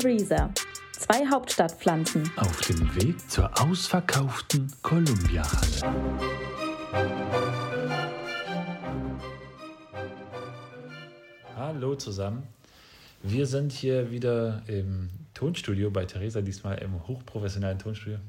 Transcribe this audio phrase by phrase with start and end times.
[0.00, 0.50] Theresa.
[0.92, 2.32] Zwei Hauptstadtpflanzen.
[2.36, 5.94] Auf dem Weg zur ausverkauften Columbia-Halle.
[11.54, 12.44] Hallo zusammen.
[13.22, 18.20] Wir sind hier wieder im Tonstudio bei Theresa, diesmal im hochprofessionellen Tonstudio.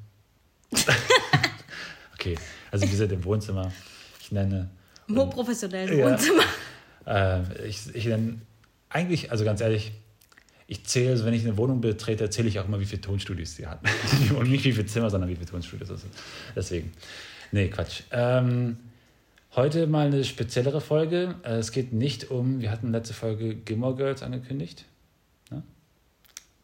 [2.14, 2.38] okay,
[2.70, 3.72] also wir sind im Wohnzimmer.
[4.20, 4.70] Ich nenne.
[5.10, 6.06] Hochprofessionellen Ja.
[6.06, 6.44] Wohnzimmer.
[7.08, 8.42] Äh, ich, ich nenne
[8.90, 9.94] eigentlich, also ganz ehrlich,
[10.72, 13.58] ich zähle, also wenn ich eine Wohnung betrete, zähle ich auch immer, wie viele Tonstudios
[13.58, 13.82] sie hat.
[14.38, 16.14] Und nicht wie viele Zimmer, sondern wie viele Tonstudios es sind.
[16.56, 16.94] Deswegen.
[17.52, 18.04] Nee, Quatsch.
[18.10, 18.78] Ähm,
[19.54, 21.36] heute mal eine speziellere Folge.
[21.44, 24.86] Äh, Es geht nicht um, wir hatten letzte Folge Gilmore Girls angekündigt.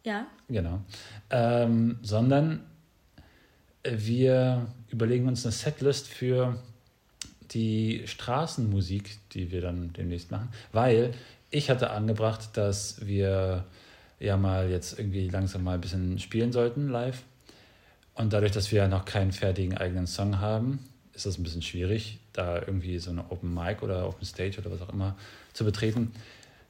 [0.06, 0.26] Ja.
[0.48, 0.80] Genau.
[1.30, 2.62] Ähm, sondern
[3.84, 6.64] äh, wir überlegen uns eine Setlist für
[7.52, 11.14] die Straßenmusik, die wir dann demnächst machen, weil
[11.50, 13.66] ich hatte angebracht, dass wir
[14.20, 17.24] ja mal jetzt irgendwie langsam mal ein bisschen spielen sollten live.
[18.16, 20.80] Und dadurch, dass wir ja noch keinen fertigen eigenen Song haben,
[21.14, 24.72] ist das ein bisschen schwierig, da irgendwie so eine Open Mic oder Open Stage oder
[24.72, 25.16] was auch immer
[25.54, 26.12] zu betreten.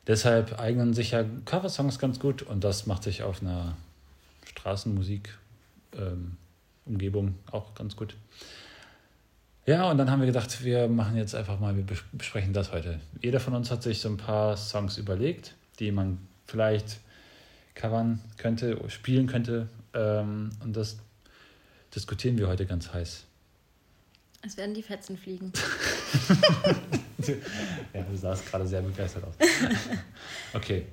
[0.08, 3.78] Deshalb eignen sich ja Coversongs ganz gut und das macht sich auf einer
[4.46, 8.16] Straßenmusik-Umgebung auch ganz gut.
[9.66, 12.72] Ja, und dann haben wir gedacht, wir machen jetzt einfach mal, wir bes- besprechen das
[12.72, 13.02] heute.
[13.22, 17.02] Jeder von uns hat sich so ein paar Songs überlegt, die man vielleicht
[17.78, 19.70] covern könnte, spielen könnte.
[19.94, 20.98] Ähm, und das
[21.96, 23.24] diskutieren wir heute ganz heiß.
[24.46, 25.54] Es werden die Fetzen fliegen.
[27.94, 29.34] Ja, du sahst gerade sehr begeistert aus.
[30.54, 30.86] Okay.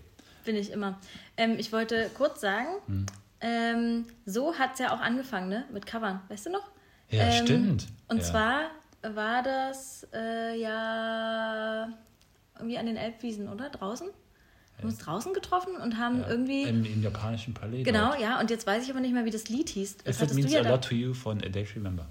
[0.44, 0.98] Bin ich immer.
[1.36, 3.06] Ähm, ich wollte kurz sagen, Hm.
[3.42, 5.64] ähm, so hat es ja auch angefangen, ne?
[5.72, 6.20] Mit Covern.
[6.28, 6.70] Weißt du noch?
[7.10, 7.86] Ja, Ähm, stimmt.
[8.08, 8.22] Und ja.
[8.24, 8.70] zwar
[9.02, 11.88] war das äh, ja
[12.56, 13.68] irgendwie an den Elbwiesen, oder?
[13.68, 14.08] Draußen?
[14.84, 16.64] Wir haben uns draußen getroffen und haben ja, irgendwie.
[16.64, 17.84] Im, im japanischen Palais.
[17.84, 18.20] genau, dort.
[18.20, 18.38] ja.
[18.38, 19.96] Und jetzt weiß ich aber nicht mehr, wie das Lied hieß.
[20.05, 20.70] Das If it means ja a da.
[20.72, 22.06] lot to you von A Day to Remember.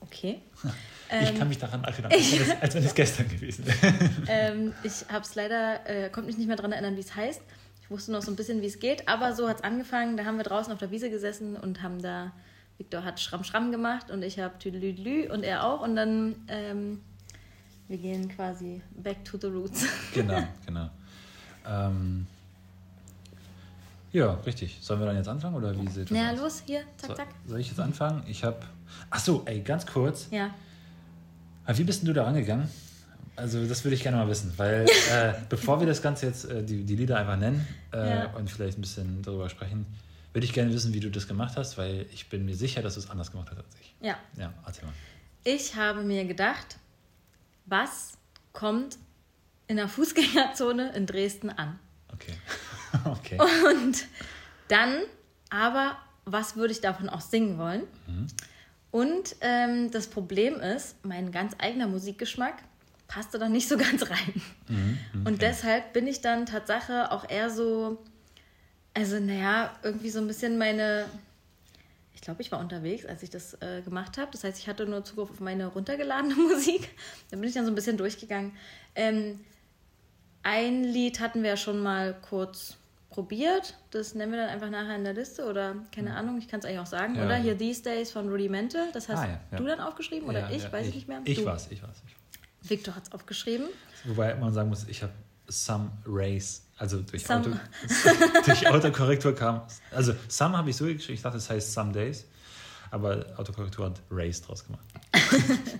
[0.00, 0.40] Okay.
[1.22, 3.94] ich kann mich daran erinnern, als wenn es, als wenn es gestern gewesen wäre.
[4.28, 7.42] Ähm, ich habe es leider, äh, konnte mich nicht mehr daran erinnern, wie es heißt.
[7.82, 10.16] Ich wusste noch so ein bisschen, wie es geht, aber so hat es angefangen.
[10.16, 12.30] Da haben wir draußen auf der Wiese gesessen und haben da,
[12.76, 15.80] Victor hat Schramm Schramm gemacht und ich habe Tüdelüdelü und er auch.
[15.80, 17.00] Und dann, ähm,
[17.88, 19.84] wir gehen quasi back to the roots.
[20.14, 20.90] genau, genau.
[21.66, 22.26] Ähm,
[24.12, 24.78] ja, richtig.
[24.80, 26.38] Sollen wir dann jetzt anfangen oder wie sieht das Na aus?
[26.38, 27.28] los, hier, zack, So, zack.
[27.46, 28.22] soll ich jetzt anfangen?
[28.26, 28.58] Ich habe.
[29.10, 30.28] Ach so, ey, ganz kurz.
[30.30, 30.50] Ja,
[31.66, 32.68] Wie bist denn du da rangegangen?
[33.36, 36.62] Also, das würde ich gerne mal wissen, weil äh, bevor wir das Ganze jetzt, äh,
[36.64, 38.26] die, die Lieder einfach nennen äh, Ja.
[38.34, 39.84] und vielleicht ein bisschen darüber sprechen,
[40.32, 42.94] würde ich gerne wissen, wie du das gemacht hast, weil ich bin mir sicher, dass
[42.94, 43.94] du es anders gemacht hast als ich.
[44.00, 44.16] ja.
[44.36, 44.94] Ja, erzähl mal.
[45.44, 46.78] Ich habe mir gedacht,
[47.66, 48.12] was
[48.52, 48.98] kommt
[49.68, 51.78] in der Fußgängerzone in Dresden an?
[52.12, 52.34] Okay.
[53.04, 53.38] okay.
[53.70, 54.06] Und
[54.68, 55.02] dann
[55.50, 57.84] aber, was würde ich davon auch singen wollen?
[58.90, 62.62] Und ähm, das Problem ist, mein ganz eigener Musikgeschmack
[63.06, 64.42] passte da nicht so ganz rein.
[65.24, 67.98] Und deshalb bin ich dann Tatsache auch eher so,
[68.94, 71.06] also naja, irgendwie so ein bisschen meine,
[72.14, 74.30] ich glaube, ich war unterwegs, als ich das äh, gemacht habe.
[74.32, 76.90] Das heißt, ich hatte nur Zugriff auf meine runtergeladene Musik.
[77.30, 78.52] Da bin ich dann so ein bisschen durchgegangen.
[78.94, 79.40] Ähm,
[80.48, 82.76] ein Lied hatten wir ja schon mal kurz
[83.10, 83.76] probiert.
[83.90, 86.64] Das nennen wir dann einfach nachher in der Liste oder keine Ahnung, ich kann es
[86.66, 87.16] eigentlich auch sagen.
[87.16, 87.26] Ja.
[87.26, 88.88] Oder hier These Days von Rudimente.
[88.94, 91.20] Das hast Ah, ja, du dann aufgeschrieben oder ich, weiß ich nicht mehr.
[91.24, 91.98] Ich war's, ich war's.
[92.62, 93.66] Victor hat es aufgeschrieben.
[94.04, 95.12] Wobei man sagen muss, ich habe
[95.48, 97.28] some race, also durch.
[97.30, 97.50] Auto,
[98.46, 102.26] durch Autokorrektur kam, also some habe ich so geschrieben, ich dachte, es heißt some days,
[102.90, 104.86] aber Autokorrektur hat race draus gemacht.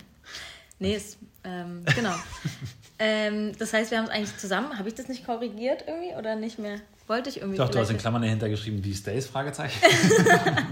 [0.81, 2.13] Nee, ist, ähm, genau.
[2.99, 4.77] ähm, das heißt, wir haben es eigentlich zusammen.
[4.77, 6.79] Habe ich das nicht korrigiert irgendwie oder nicht mehr?
[7.07, 7.57] Wollte ich irgendwie.
[7.57, 9.79] Doch, du hast in Klammern dahinter geschrieben, these days, Fragezeichen.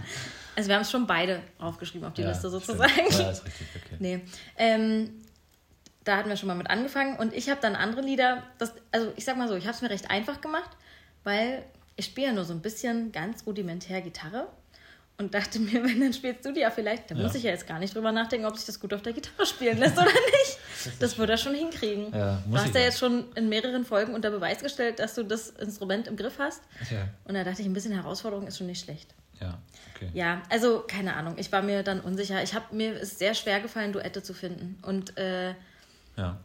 [0.57, 2.65] Also wir haben es schon beide aufgeschrieben auf die Ja, Liste stimmt.
[2.65, 3.11] sozusagen.
[3.11, 3.95] Ja, ist richtig, okay.
[3.99, 4.21] Nee.
[4.57, 5.21] Ähm,
[6.03, 9.13] da hatten wir schon mal mit angefangen und ich habe dann andere Lieder, das, also
[9.15, 10.71] ich sag mal so, ich habe es mir recht einfach gemacht,
[11.23, 11.63] weil
[11.95, 14.47] ich spiele ja nur so ein bisschen ganz rudimentär Gitarre
[15.17, 17.23] und dachte mir, wenn, dann spielst du die ja vielleicht, da Ja.
[17.23, 19.45] muss ich ja jetzt gar nicht drüber nachdenken, ob sich das gut auf der Gitarre
[19.45, 20.99] spielen lässt oder nicht.
[20.99, 22.13] Das wird er schon hinkriegen.
[22.13, 22.81] Ja, du hast ja.
[22.81, 26.61] jetzt schon in mehreren Folgen unter Beweis gestellt, dass du das Instrument im Griff hast.
[26.91, 29.13] Ja, Und da dachte ich, ein bisschen Herausforderung ist schon nicht schlecht.
[29.41, 29.57] ja,
[29.95, 30.09] okay.
[30.13, 31.35] Ja, also keine Ahnung.
[31.37, 32.41] Ich war mir dann unsicher.
[32.43, 34.77] Ich habe mir ist sehr schwer gefallen, Duette zu finden.
[34.83, 35.55] Und äh,
[36.15, 36.37] Ja,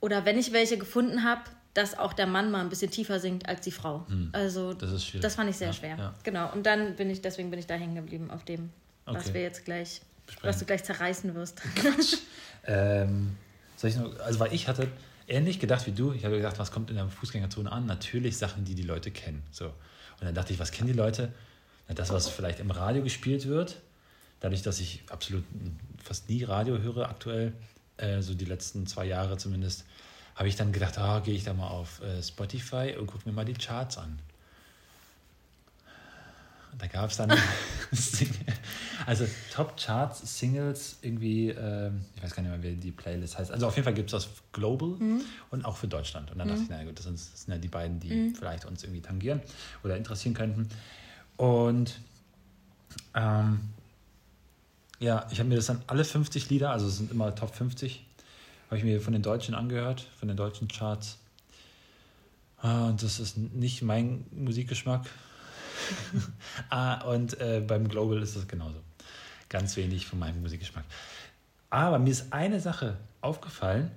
[0.00, 1.42] oder wenn ich welche gefunden habe,
[1.78, 4.04] dass auch der Mann mal ein bisschen tiefer singt als die Frau.
[4.32, 4.78] Also Hm.
[4.78, 5.22] das ist schwierig.
[5.22, 5.96] das fand ich sehr Ja, schwer.
[5.96, 6.14] ja.
[6.24, 6.52] Genau.
[6.52, 8.70] Und dann bin ich, deswegen bin ich da hängen geblieben auf dem,
[9.06, 9.34] was Okay.
[9.34, 10.48] wir jetzt gleich, Besprechen.
[10.48, 11.62] was du gleich zerreißen wirst.
[12.66, 13.36] Ähm,
[13.76, 14.88] soll ich noch, also weil ich hatte
[15.26, 16.12] ähnlich gedacht wie du.
[16.12, 17.86] Ich habe gedacht, was kommt in der Fußgängerzone an?
[17.86, 19.42] Natürlich Sachen, die die Leute kennen.
[19.52, 19.66] So.
[19.66, 19.72] Und
[20.22, 21.32] dann dachte ich, was kennen die Leute?
[21.88, 23.76] Na, das, was vielleicht im Radio gespielt wird,
[24.40, 25.44] dadurch, dass ich absolut
[26.02, 27.52] fast nie Radio höre aktuell,
[27.96, 29.84] äh, so die letzten zwei Jahre zumindest,
[30.38, 33.34] habe ich dann gedacht, ah, gehe ich da mal auf äh, Spotify und gucke mir
[33.34, 34.20] mal die Charts an.
[36.70, 37.30] Und da gab es dann
[39.06, 43.50] also Top Charts, Singles, irgendwie, äh, ich weiß gar nicht mehr, wie die Playlist heißt.
[43.50, 45.22] Also auf jeden Fall gibt es das Global mhm.
[45.50, 46.30] und auch für Deutschland.
[46.30, 46.52] Und dann mhm.
[46.52, 48.34] dachte ich, na gut, das sind, das sind, ja die beiden, die mhm.
[48.36, 49.40] vielleicht uns irgendwie tangieren
[49.82, 50.68] oder interessieren könnten.
[51.36, 51.98] Und
[53.16, 53.58] ähm,
[55.00, 58.04] ja, ich habe mir das dann alle 50 Lieder, also es sind immer Top 50,
[58.68, 61.18] habe ich mir von den Deutschen angehört, von den deutschen Charts.
[62.58, 65.06] Ah, und das ist nicht mein Musikgeschmack.
[66.70, 68.80] ah, und äh, beim Global ist das genauso.
[69.48, 70.84] Ganz wenig von meinem Musikgeschmack.
[71.70, 73.90] Aber mir ist eine Sache aufgefallen,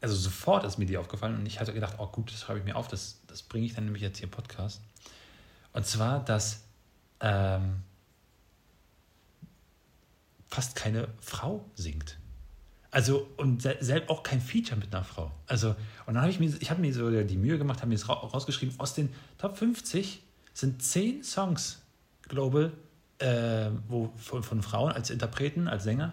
[0.00, 2.64] also sofort ist mir die aufgefallen und ich hatte gedacht, oh gut, das schreibe ich
[2.64, 4.82] mir auf, das, das bringe ich dann nämlich jetzt hier im Podcast.
[5.72, 6.64] Und zwar, dass
[7.20, 7.82] ähm,
[10.48, 12.18] fast keine Frau singt.
[12.94, 15.32] Also, und selbst auch kein Feature mit einer Frau.
[15.48, 15.70] Also,
[16.06, 18.08] und dann habe ich mir, ich habe mir so die Mühe gemacht, habe mir das
[18.08, 21.82] rausgeschrieben, aus den Top 50 sind zehn Songs
[22.28, 22.70] global,
[23.18, 26.12] äh, wo, von, von, Frauen als Interpreten, als Sängerin.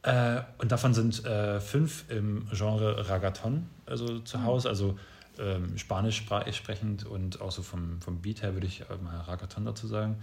[0.00, 4.44] Äh, und davon sind äh, fünf im Genre Ragaton also zu mhm.
[4.44, 4.98] Hause, also
[5.38, 9.88] ähm, Spanisch sprechend und auch so vom, vom Beat her würde ich mal Ragaton dazu
[9.88, 10.16] sagen.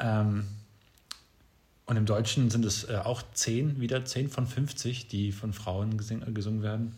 [0.00, 0.48] Ähm,
[1.90, 5.98] und im Deutschen sind es äh, auch zehn, wieder zehn von 50, die von Frauen
[5.98, 6.94] gesing, äh, gesungen werden.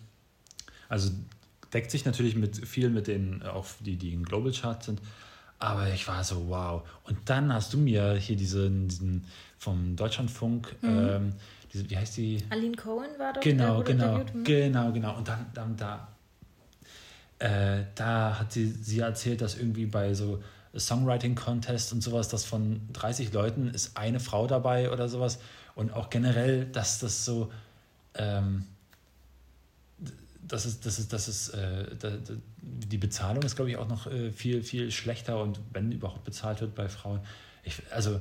[0.91, 1.11] Also
[1.73, 5.01] deckt sich natürlich mit viel mit den, äh, auch die, die in Global Charts sind.
[5.59, 6.87] Aber ich war so, wow.
[7.05, 9.25] Und dann hast du mir hier diesen, diesen
[9.57, 10.89] vom Deutschlandfunk, mhm.
[11.09, 11.33] ähm,
[11.73, 12.45] diese, wie heißt die?
[12.51, 14.45] Aline Cohen war doch Genau, genau, mhm.
[14.45, 15.17] genau, genau.
[15.17, 16.09] Und dann, dann da,
[17.39, 20.43] äh, da hat sie, sie erzählt, dass irgendwie bei so
[20.77, 25.39] Songwriting Contest und sowas, dass von 30 Leuten ist eine Frau dabei oder sowas.
[25.75, 27.53] Und auch generell, dass das so,
[28.15, 28.67] ähm,
[30.47, 33.89] das ist, das ist, das ist, äh, da, da, die Bezahlung ist, glaube ich, auch
[33.89, 37.21] noch äh, viel, viel schlechter und wenn überhaupt bezahlt wird bei Frauen.
[37.65, 38.21] Ich, also,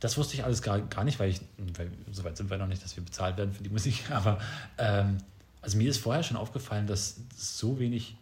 [0.00, 1.40] das wusste ich alles gar, gar nicht, weil ich,
[1.76, 4.38] weil, so sind wir noch nicht, dass wir bezahlt werden für die Musik, aber
[4.78, 5.18] ähm,
[5.62, 8.16] also mir ist vorher schon aufgefallen, dass so wenig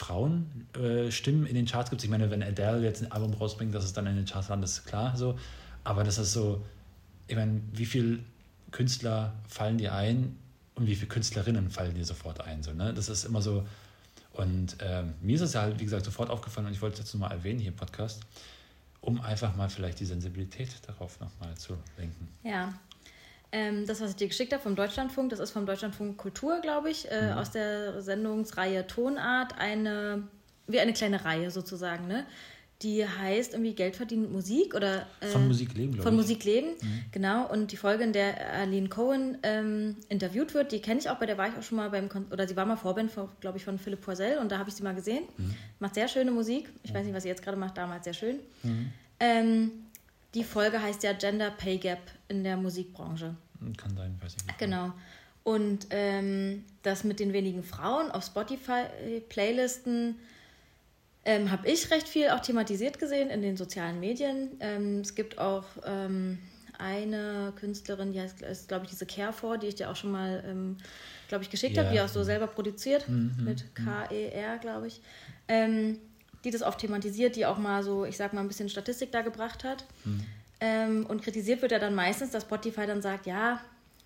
[0.00, 2.02] Frauenstimmen äh, in den Charts gibt.
[2.02, 4.70] Ich meine, wenn Adele jetzt ein Album rausbringt, dass es dann in den Charts landet,
[4.70, 5.38] ist klar so.
[5.84, 6.64] Aber das ist so,
[7.28, 8.20] ich meine, wie viele
[8.70, 10.36] Künstler fallen dir ein
[10.74, 12.62] und wie viele Künstlerinnen fallen dir sofort ein?
[12.62, 12.94] So, ne?
[12.94, 13.66] Das ist immer so.
[14.32, 17.14] Und ähm, mir ist es ja, wie gesagt, sofort aufgefallen und ich wollte es jetzt
[17.14, 18.22] nochmal erwähnen hier im Podcast,
[19.02, 22.26] um einfach mal vielleicht die Sensibilität darauf nochmal zu lenken.
[22.42, 22.72] Ja,
[23.52, 26.90] ähm, das, was ich dir geschickt habe vom Deutschlandfunk, das ist vom Deutschlandfunk Kultur, glaube
[26.90, 27.38] ich, äh, mhm.
[27.38, 30.28] aus der Sendungsreihe Tonart, eine,
[30.66, 32.26] wie eine kleine Reihe sozusagen, ne?
[32.82, 36.20] Die heißt irgendwie Geld verdienen mit Musik oder äh, von Musik leben, glaube Von ich.
[36.20, 37.04] Musik leben, mhm.
[37.12, 37.46] genau.
[37.50, 41.26] Und die Folge, in der Aline Cohen ähm, interviewt wird, die kenne ich auch, bei
[41.26, 43.10] der war ich auch schon mal beim Kon oder sie war mal Vorband,
[43.40, 45.24] glaube ich, von Philipp Poisel und da habe ich sie mal gesehen.
[45.36, 45.54] Mhm.
[45.78, 46.70] Macht sehr schöne Musik.
[46.82, 46.96] Ich mhm.
[46.96, 48.38] weiß nicht, was sie jetzt gerade macht, damals sehr schön.
[48.62, 48.92] Mhm.
[49.18, 49.72] Ähm,
[50.34, 53.34] die Folge heißt ja Gender Pay Gap in der Musikbranche.
[53.76, 54.58] Kann sein, weiß ich nicht.
[54.58, 54.92] Genau.
[55.42, 60.16] Und ähm, das mit den wenigen Frauen auf Spotify-Playlisten
[61.24, 64.56] ähm, habe ich recht viel auch thematisiert gesehen in den sozialen Medien.
[64.60, 66.38] Ähm, es gibt auch ähm,
[66.78, 70.42] eine Künstlerin, die heißt, ist, glaube ich, diese Care die ich dir auch schon mal,
[70.46, 70.78] ähm,
[71.28, 71.84] glaube ich, geschickt ja.
[71.84, 73.36] habe, die auch so selber produziert, mhm.
[73.38, 73.84] mit mhm.
[73.84, 75.02] K-E-R, glaube ich.
[75.48, 75.98] Ähm,
[76.44, 79.22] die das oft thematisiert, die auch mal so, ich sag mal, ein bisschen Statistik da
[79.22, 79.84] gebracht hat.
[80.04, 80.24] Mhm.
[80.60, 83.60] Ähm, und kritisiert wird ja dann meistens, dass Spotify dann sagt, ja,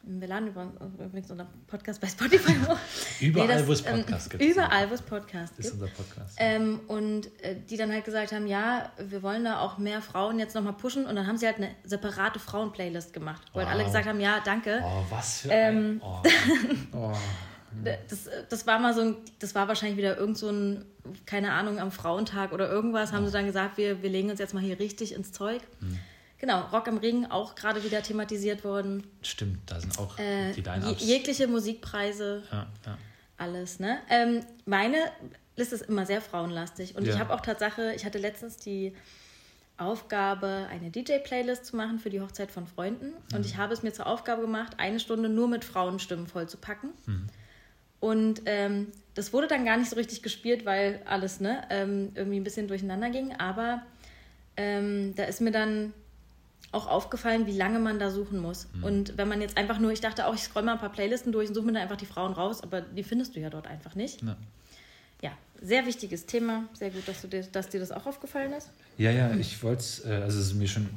[0.07, 2.77] wir laden übrigens unseren Podcast bei Spotify hoch.
[3.21, 4.53] überall, nee, das, wo es Podcasts ähm, gibt.
[4.53, 5.67] Überall, wo es Podcasts gibt.
[5.67, 6.37] Ist unser Podcast.
[6.37, 10.39] Ähm, und äh, die dann halt gesagt haben, ja, wir wollen da auch mehr Frauen
[10.39, 11.07] jetzt nochmal pushen.
[11.07, 13.43] Und dann haben sie halt eine separate Frauen-Playlist gemacht.
[13.53, 13.63] Wow.
[13.63, 14.83] halt alle gesagt haben, ja, danke.
[14.85, 15.77] Oh, was für ein...
[15.77, 16.23] Ähm, oh.
[16.93, 17.13] oh.
[17.83, 20.85] Das, das war mal so ein, das war wahrscheinlich wieder irgend so ein,
[21.27, 24.55] keine Ahnung, am Frauentag oder irgendwas, haben sie dann gesagt, wir, wir legen uns jetzt
[24.55, 25.61] mal hier richtig ins Zeug.
[25.81, 25.99] Hm.
[26.39, 29.07] Genau, Rock am Ring auch gerade wieder thematisiert worden.
[29.23, 31.03] Stimmt, da sind auch äh, die Line-Ups.
[31.03, 32.99] jegliche Musikpreise, ja, ja.
[33.39, 33.99] alles, ne?
[34.11, 34.99] Ähm, meine
[35.57, 37.15] Liste ist immer sehr frauenlastig und ja.
[37.15, 38.95] ich habe auch Tatsache, ich hatte letztens die
[39.77, 43.37] Aufgabe, eine DJ-Playlist zu machen für die Hochzeit von Freunden mhm.
[43.37, 46.91] und ich habe es mir zur Aufgabe gemacht, eine Stunde nur mit Frauenstimmen vollzupacken.
[47.07, 47.27] Mhm.
[48.05, 52.39] Und ähm, das wurde dann gar nicht so richtig gespielt, weil alles ne, ähm, irgendwie
[52.39, 53.35] ein bisschen durcheinander ging.
[53.37, 53.81] Aber
[54.59, 55.95] ähm, da ist mir dann
[56.71, 58.69] auch aufgefallen, wie lange man da suchen muss.
[58.75, 58.85] Mhm.
[58.85, 61.33] Und wenn man jetzt einfach nur, ich dachte auch, ich scroll mal ein paar Playlisten
[61.33, 63.67] durch und suche mir dann einfach die Frauen raus, aber die findest du ja dort
[63.67, 64.21] einfach nicht.
[64.21, 64.37] Ja,
[65.23, 65.33] ja,
[65.63, 66.65] sehr wichtiges Thema.
[66.75, 68.69] Sehr gut, dass, du dir, dass dir das auch aufgefallen ist.
[68.99, 70.91] Ja, ja, ich wollte es, äh, also es ist mir schon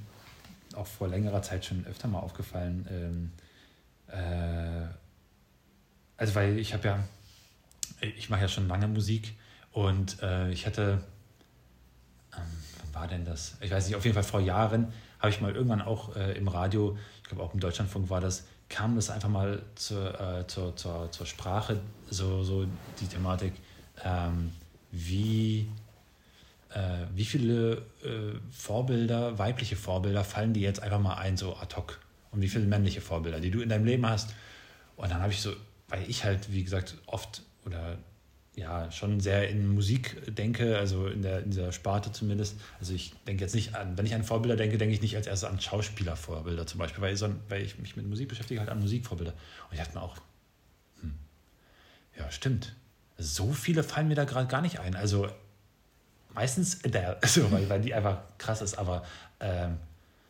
[0.75, 2.85] auch vor längerer Zeit schon öfter mal aufgefallen.
[2.91, 3.31] Ähm,
[4.13, 4.87] äh,
[6.17, 7.03] also weil ich habe ja,
[8.01, 9.33] ich mache ja schon lange Musik
[9.71, 11.03] und äh, ich hatte,
[12.35, 12.41] ähm,
[12.79, 13.57] wann war denn das?
[13.61, 16.47] Ich weiß nicht, auf jeden Fall vor Jahren habe ich mal irgendwann auch äh, im
[16.47, 20.75] Radio, ich glaube auch im Deutschlandfunk war das, kam das einfach mal zur, äh, zur,
[20.75, 22.65] zur, zur Sprache, so, so
[22.99, 23.53] die Thematik,
[24.03, 24.51] ähm,
[24.91, 25.69] wie,
[26.73, 31.75] äh, wie viele äh, Vorbilder, weibliche Vorbilder fallen dir jetzt einfach mal ein, so ad
[31.75, 31.99] hoc?
[32.31, 34.33] Und wie viele männliche Vorbilder, die du in deinem Leben hast?
[34.97, 35.53] Und dann habe ich so,
[35.87, 37.97] weil ich halt, wie gesagt, oft oder
[38.57, 42.59] ja, schon sehr in Musik denke, also in, der, in dieser Sparte zumindest.
[42.79, 45.27] Also ich denke jetzt nicht an, wenn ich an Vorbilder denke, denke ich nicht als
[45.27, 48.79] erstes an Schauspielervorbilder zum Beispiel, weil, so, weil ich mich mit Musik beschäftige, halt an
[48.79, 49.33] Musikvorbilder.
[49.33, 50.17] Und ich dachte mir auch,
[51.01, 51.13] hm,
[52.17, 52.75] ja, stimmt.
[53.19, 54.95] So viele fallen mir da gerade gar nicht ein.
[54.95, 55.29] Also
[56.33, 59.05] meistens der, also, weil, weil die einfach krass ist, aber
[59.39, 59.77] ähm,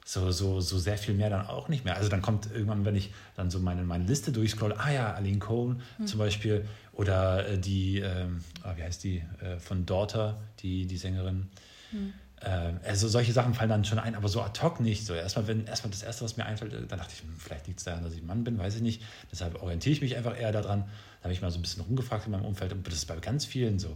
[0.08, 1.98] so, so, so sehr viel mehr dann auch nicht mehr.
[1.98, 5.40] Also dann kommt irgendwann, wenn ich dann so meine, meine Liste durchscroll, ah ja, Aline
[5.40, 6.08] Cohn hm.
[6.08, 10.96] zum Beispiel oder äh, die, ähm, ah, wie heißt die, äh, von Daughter, die, die
[10.96, 11.50] Sängerin.
[11.92, 12.14] Hm.
[12.40, 15.06] Äh, also solche Sachen fallen dann schon ein, aber so ad hoc nicht.
[15.06, 17.68] So erstmal, wenn erstmal das Erste, was mir einfällt, äh, dann dachte ich, hm, vielleicht
[17.68, 19.04] liegt es daran, dass ich ein Mann bin, weiß ich nicht.
[19.30, 20.86] Deshalb orientiere ich mich einfach eher daran.
[21.20, 23.18] Da habe ich mal so ein bisschen rumgefragt in meinem Umfeld und das ist bei
[23.18, 23.94] ganz vielen so.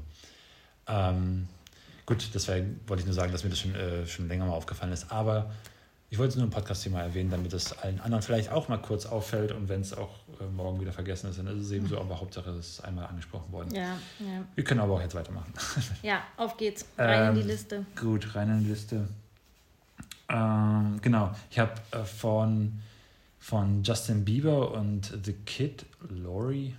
[0.89, 1.47] Ähm,
[2.05, 4.91] gut, deswegen wollte ich nur sagen, dass mir das schon, äh, schon länger mal aufgefallen
[4.91, 5.09] ist.
[5.09, 5.51] Aber
[6.11, 9.05] ich wollte es nur im Podcast-Thema erwähnen, damit es allen anderen vielleicht auch mal kurz
[9.05, 10.09] auffällt und wenn es auch
[10.41, 13.05] äh, morgen wieder vergessen ist, dann ist es eben so, aber Hauptsache es ist einmal
[13.05, 13.73] angesprochen worden.
[13.73, 14.45] Ja, ja.
[14.53, 15.53] Wir können aber auch jetzt weitermachen.
[16.03, 16.85] Ja, auf geht's.
[16.97, 17.85] Rein ähm, in die Liste.
[17.97, 19.07] Gut, rein in die Liste.
[20.27, 22.81] Ähm, genau, ich habe äh, von,
[23.39, 26.75] von Justin Bieber und The Kid, Lori,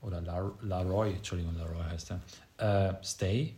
[0.00, 3.56] oder La, Laroy, Entschuldigung, Laroy heißt er, äh, Stay,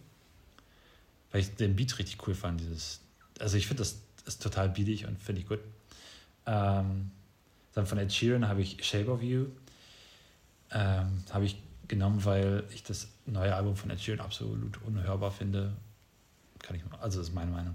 [1.30, 2.62] weil ich den Beat richtig cool fand.
[2.62, 3.00] Dieses,
[3.38, 5.60] also ich finde das ist total biedig und finde ich gut.
[6.46, 7.10] Ähm,
[7.74, 9.46] dann von Ed Sheeran habe ich Shape of You.
[10.70, 15.72] Ähm, habe ich genommen, weil ich das neue Album von Ed Sheeran absolut unhörbar finde.
[16.60, 17.74] Kann ich, also das ist meine Meinung.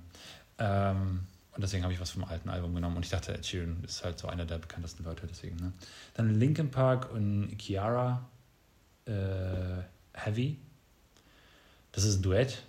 [0.59, 1.21] Ähm,
[1.55, 4.03] und deswegen habe ich was vom alten Album genommen und ich dachte, Ed Sheeran ist
[4.03, 5.55] halt so einer der bekanntesten Leute, deswegen.
[5.57, 5.73] Ne?
[6.15, 8.23] Dann Linkin Park und Kiara
[9.05, 9.83] äh,
[10.13, 10.57] Heavy.
[11.91, 12.63] Das ist ein Duett.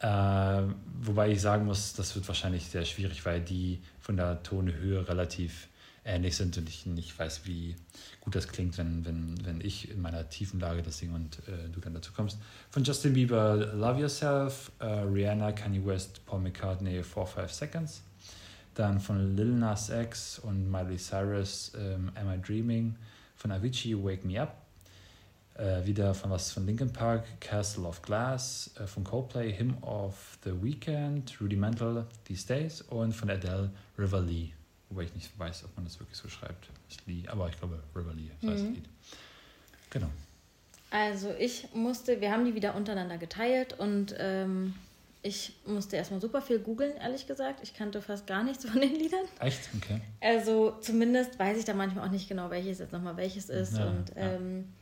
[0.00, 0.62] Äh,
[1.02, 5.68] wobei ich sagen muss, das wird wahrscheinlich sehr schwierig, weil die von der Tonhöhe relativ
[6.04, 7.76] ähnlich sind und ich nicht weiß, wie
[8.20, 11.68] gut das klingt, wenn, wenn, wenn ich in meiner tiefen Lage das singe und äh,
[11.70, 12.38] du dann dazu kommst.
[12.70, 18.02] Von Justin Bieber, Love Yourself, äh, Rihanna, Kanye West, Paul McCartney, 4-5 Seconds.
[18.74, 22.94] Dann von Lil Nas X und Miley Cyrus, ähm, Am I Dreaming?
[23.34, 24.67] Von Avicii, Wake Me Up.
[25.58, 30.38] Äh, wieder von was von Linkin Park, Castle of Glass, äh, von Coldplay, Hymn of
[30.44, 34.52] the Weekend, Rudimental These Days und von Adele, River Lee.
[34.88, 36.68] Wobei ich nicht weiß, ob man das wirklich so schreibt.
[37.06, 38.66] Lee, aber ich glaube River Lee, so heißt mhm.
[38.68, 38.88] das Lied.
[39.90, 40.06] Genau.
[40.90, 44.74] Also ich musste, wir haben die wieder untereinander geteilt und ähm,
[45.22, 47.60] ich musste erstmal super viel googeln, ehrlich gesagt.
[47.64, 49.24] Ich kannte fast gar nichts von den Liedern.
[49.40, 49.68] Echt?
[49.76, 50.00] Okay.
[50.20, 53.76] Also zumindest weiß ich da manchmal auch nicht genau, welches jetzt nochmal welches ist.
[53.76, 54.34] Ja, und ja.
[54.34, 54.72] Ähm,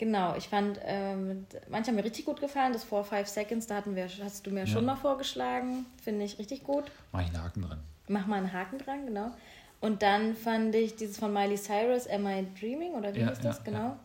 [0.00, 2.72] Genau, ich fand, ähm, manche haben mir richtig gut gefallen.
[2.72, 4.66] Das 4-5 Seconds, da hatten wir, hast du mir ja.
[4.66, 5.84] schon mal vorgeschlagen.
[6.02, 6.84] Finde ich richtig gut.
[7.12, 7.80] Mach ich einen Haken dran.
[8.08, 9.30] Mach mal einen Haken dran, genau.
[9.78, 12.94] Und dann fand ich dieses von Miley Cyrus, Am I Dreaming?
[12.94, 13.58] Oder wie ja, hieß das?
[13.58, 13.96] Ja, genau.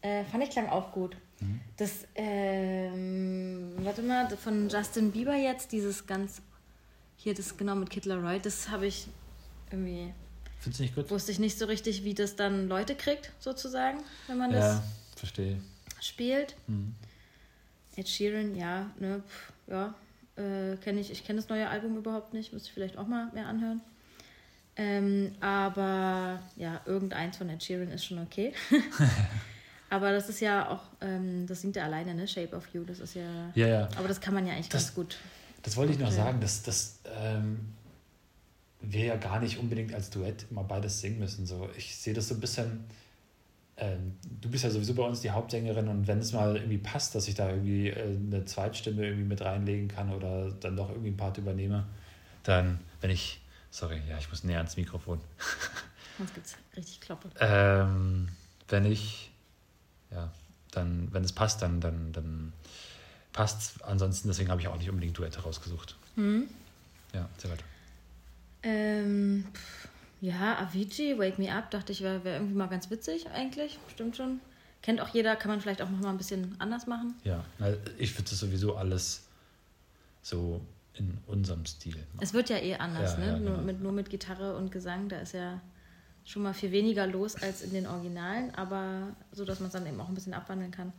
[0.00, 1.16] Äh, fand ich klang auch gut.
[1.40, 1.60] Mhm.
[1.76, 6.40] Das, ähm, warte mal, von Justin Bieber jetzt, dieses ganz,
[7.16, 9.08] hier das genau mit Kid Laroi, das habe ich
[9.72, 10.14] irgendwie.
[10.60, 11.10] Findest du nicht gut?
[11.10, 14.82] Wusste ich nicht so richtig, wie das dann Leute kriegt, sozusagen, wenn man das
[15.16, 15.58] Verstehe.
[16.00, 16.54] Spielt.
[16.66, 16.94] Mhm.
[17.96, 19.94] Ed Sheeran, ja, ne, pf, ja,
[20.36, 21.10] äh, kenne ich.
[21.10, 23.80] Ich kenne das neue Album überhaupt nicht, müsste ich vielleicht auch mal mehr anhören.
[24.76, 28.52] Ähm, aber ja, irgendeins von Ed Sheeran ist schon okay.
[29.90, 32.28] aber das ist ja auch, ähm, das singt er alleine, ne?
[32.28, 33.50] Shape of You, das ist ja.
[33.54, 33.88] Ja, ja.
[33.96, 35.16] Aber das kann man ja eigentlich das, ganz gut.
[35.62, 37.72] Das wollte ich noch sagen, dass das ähm,
[38.82, 41.46] wir ja gar nicht unbedingt als Duett immer beides singen müssen.
[41.46, 42.84] So, ich sehe das so ein bisschen
[43.78, 47.14] ähm, du bist ja sowieso bei uns die Hauptsängerin und wenn es mal irgendwie passt,
[47.14, 51.10] dass ich da irgendwie äh, eine Zweitstimme irgendwie mit reinlegen kann oder dann doch irgendwie
[51.10, 51.86] ein Part übernehme,
[52.42, 53.40] dann, wenn ich,
[53.70, 55.20] sorry, ja, ich muss näher ans Mikrofon.
[56.18, 57.28] Sonst gibt es richtig Kloppe.
[57.38, 58.28] Ähm,
[58.68, 59.30] wenn ich,
[60.10, 60.32] ja,
[60.70, 62.54] dann, wenn es passt, dann, dann, dann
[63.34, 63.82] passt es.
[63.82, 65.96] Ansonsten, deswegen habe ich auch nicht unbedingt Duette rausgesucht.
[66.14, 66.48] Mhm.
[67.12, 67.64] Ja, sehr weiter.
[68.62, 69.88] Ähm, pff
[70.20, 73.78] ja, Avicii, Wake Me Up, dachte ich, wäre wär irgendwie mal ganz witzig eigentlich.
[73.92, 74.40] Stimmt schon.
[74.82, 77.14] Kennt auch jeder, kann man vielleicht auch noch mal ein bisschen anders machen.
[77.24, 77.44] Ja,
[77.98, 79.26] ich würde das sowieso alles
[80.22, 80.60] so
[80.94, 82.18] in unserem Stil machen.
[82.20, 83.26] Es wird ja eh anders, Ja, ne?
[83.26, 83.62] ja, nur, genau.
[83.62, 85.60] mit, nur mit Gitarre und Gesang, da ist ja
[86.24, 89.86] schon mal viel weniger los als in den Originalen, aber so, dass man es dann
[89.86, 90.92] eben auch ein bisschen abwandeln kann.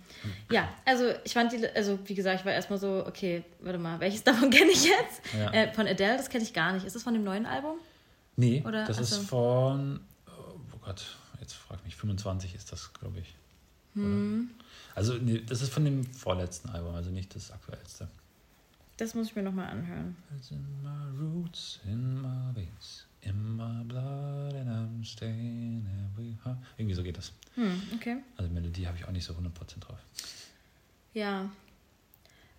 [0.50, 4.00] Ja, also ich fand die, also wie gesagt, ich war erstmal so, okay, warte mal,
[4.00, 5.22] welches davon kenne ich jetzt?
[5.38, 5.52] Ja.
[5.52, 6.86] Äh, von Adele, das kenne ich gar nicht.
[6.86, 7.78] Ist das von dem neuen Album?
[8.38, 9.24] Nee, Oder- das ist achso.
[9.26, 13.36] von, oh Gott, jetzt frag mich, 25 ist das, glaube ich.
[13.96, 14.52] Hm.
[14.96, 18.08] Also, nee, das ist von dem vorletzten Album, also nicht das aktuellste.
[18.98, 20.16] Das muss ich mir nochmal anhören.
[20.36, 26.58] It's in my roots, in my veins, in my blood and I'm staying every heart.
[26.78, 27.32] Irgendwie so geht das.
[27.56, 28.18] Hm, okay.
[28.38, 30.00] Also Melodie habe ich auch nicht so 100% drauf.
[31.14, 31.50] Ja.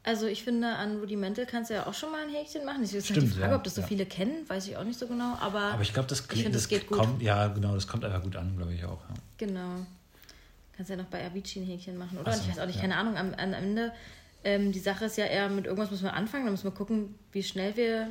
[0.09, 2.83] Also ich finde, an Rudimental kannst du ja auch schon mal ein Häkchen machen.
[2.83, 3.87] Ich ist halt Stimmt, die Frage, ja, ob das so ja.
[3.87, 5.37] viele kennen, weiß ich auch nicht so genau.
[5.39, 6.97] Aber, Aber ich glaube, das, ich finde, das geht gut.
[6.97, 9.01] kommt, ja, genau, das kommt einfach gut an, glaube ich auch.
[9.07, 9.15] Ja.
[9.37, 9.69] Genau.
[10.75, 12.33] Kannst ja noch bei Avicii ein Häkchen machen, oder?
[12.33, 13.19] So, ich weiß auch nicht, keine Ahnung.
[13.19, 13.93] Am, am Ende,
[14.45, 17.15] ähm, die Sache ist ja eher, mit irgendwas müssen wir anfangen, dann müssen wir gucken,
[17.33, 18.07] wie schnell wir Ja,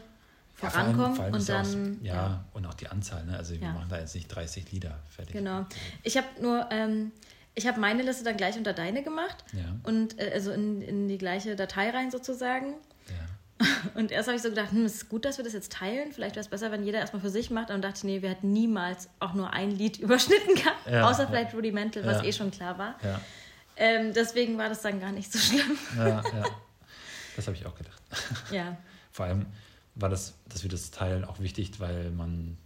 [0.54, 1.16] vor allem- vorankommen.
[1.16, 1.98] vor allem und dann.
[2.00, 3.36] Auch, ja, und auch die Anzahl, ne?
[3.38, 5.34] Also wir machen da jetzt nicht 30 Lieder fertig.
[5.34, 5.66] Genau.
[6.04, 7.12] Ich habe nur, ähm,
[7.58, 11.08] ich habe meine Liste dann gleich unter deine gemacht Ja, und äh, also in, in
[11.08, 12.76] die gleiche Datei rein sozusagen.
[13.10, 13.16] ja.
[13.96, 16.12] Und erst habe ich so gedacht, hm, es ist gut, dass wir das jetzt teilen.
[16.12, 17.72] Vielleicht wäre es besser, wenn jeder erstmal für sich macht.
[17.72, 20.88] Und dachte ich, nee, wir hätten niemals auch nur ein Lied überschnitten gehabt.
[20.88, 23.00] Ja, außer vielleicht Rudimental, was eh schon klar war.
[23.76, 25.76] Ähm, deswegen war das dann gar nicht so schlimm.
[25.98, 26.24] ja, ja.
[27.36, 28.02] Das habe ich auch gedacht.
[28.52, 28.78] ja.
[29.12, 29.48] Vor allem
[29.96, 32.58] war das, dass wir das teilen, auch wichtig, weil man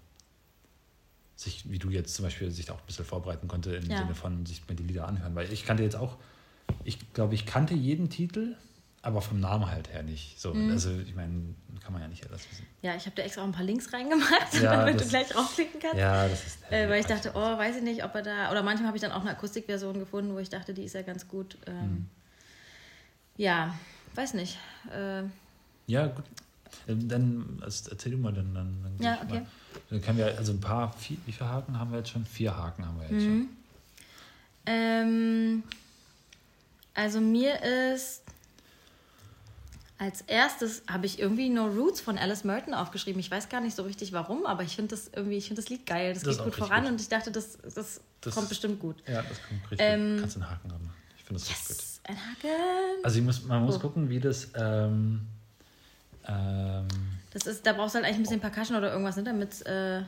[1.41, 3.97] sich, wie du jetzt zum Beispiel, sich da auch ein bisschen vorbereiten konnte im Ja.
[3.99, 5.33] Sinne von sich mir die Lieder anhören.
[5.35, 6.17] Weil ich kannte jetzt auch,
[6.83, 8.55] ich glaube, ich kannte jeden Titel,
[9.01, 10.39] aber vom Namen halt her nicht.
[10.39, 10.69] So, Mhm.
[10.69, 12.67] also ich meine, kann man ja nicht alles wissen.
[12.83, 15.29] Ja, ich habe da extra auch ein paar Links reingemacht, Ja, damit du das- gleich
[15.29, 15.97] draufklicken kannst.
[15.97, 16.59] Ja, das ist.
[16.71, 18.51] Äh, weil ich dachte, oh, weiß ich nicht, ob er da.
[18.51, 21.01] Oder manchmal habe ich dann auch eine Akustikversion gefunden, wo ich dachte, die ist ja
[21.01, 21.57] ganz gut.
[21.65, 22.09] Ähm, Mhm.
[23.37, 23.73] Ja,
[24.13, 24.57] weiß nicht.
[24.93, 25.23] Äh,
[25.87, 26.25] Ja, gut.
[26.87, 29.39] Ähm, Dann also erzähl du mal, dann, dann, dann, Ja, okay.
[29.41, 29.45] mal.
[29.89, 32.25] Dann können wir also ein paar, vier, wie viele Haken haben wir jetzt schon?
[32.25, 33.49] Vier Haken haben wir jetzt Mhm.
[34.65, 35.63] ähm,
[36.93, 37.61] also mir
[37.93, 38.21] ist
[39.97, 43.19] als erstes habe ich irgendwie No Roots von Alice Merton aufgeschrieben.
[43.19, 45.69] Ich weiß gar nicht so richtig warum, aber ich finde das irgendwie, ich finde das
[45.69, 46.13] Lied geil.
[46.15, 46.91] Das, Das geht gut voran gut.
[46.93, 48.97] und ich dachte, das, das, Das- kommt bestimmt gut.
[49.05, 49.13] schon.
[49.13, 50.21] Ja, das kommt richtig Ähm, gut.
[50.21, 50.93] Kannst einen Haken machen.
[51.17, 51.77] Ich finde das richtig gut.
[51.77, 53.03] Yes, ein Haken.
[53.03, 53.79] Also muss, man muss Oh.
[53.79, 54.47] gucken, wie das.
[54.55, 55.21] Ähm,
[56.27, 56.50] ähm,
[57.31, 60.03] Das ist, da brauchst du halt eigentlich ein bisschen Percussion oder irgendwas, ne, damit äh,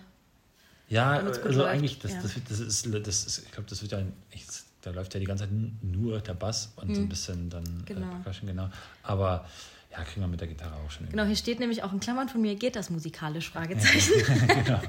[0.89, 2.21] ja, also läuft, eigentlich, das, ja.
[2.21, 3.99] das, das, ist, das ist, ich glaube, das wird ja,
[4.31, 7.83] echt, da läuft ja die ganze Zeit nur der Bass und so ein bisschen dann
[7.85, 8.07] Genau.
[8.07, 8.69] äh, Percussion, genau.
[9.01, 9.47] Aber
[9.91, 11.07] ja, kriegen wir mit der Gitarre auch schon.
[11.09, 13.49] Genau, hier steht nämlich auch in Klammern von mir, geht das musikalisch?
[13.49, 14.13] Fragezeichen.
[14.65, 14.81] genau.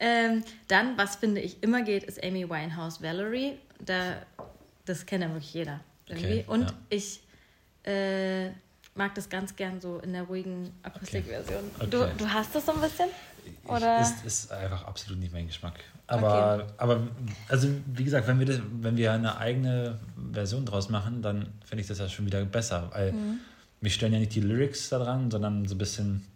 [0.00, 3.58] ähm, dann, was finde ich immer geht, ist Amy Winehouse Valerie.
[3.84, 4.22] Da,
[4.84, 5.80] das kennt ja wirklich jeder.
[6.06, 6.26] Irgendwie.
[6.26, 6.76] Okay, Und ja.
[6.90, 7.20] ich
[7.84, 8.50] äh,
[8.94, 11.62] mag das ganz gern so in der ruhigen Akustikversion.
[11.78, 11.88] Okay.
[11.90, 13.08] Du, du hast das so ein bisschen?
[13.66, 14.00] Oder?
[14.00, 15.80] Ist, ist einfach absolut nicht mein Geschmack.
[16.06, 17.06] Aber, aber
[17.48, 19.98] also wie gesagt, wenn wir, das, wenn wir eine eigene
[20.32, 22.90] Version draus machen, dann finde ich das ja schon wieder besser.
[22.92, 23.38] Weil Mhm.
[23.80, 26.26] mich stören ja nicht die Lyrics daran, sondern so ein bisschen,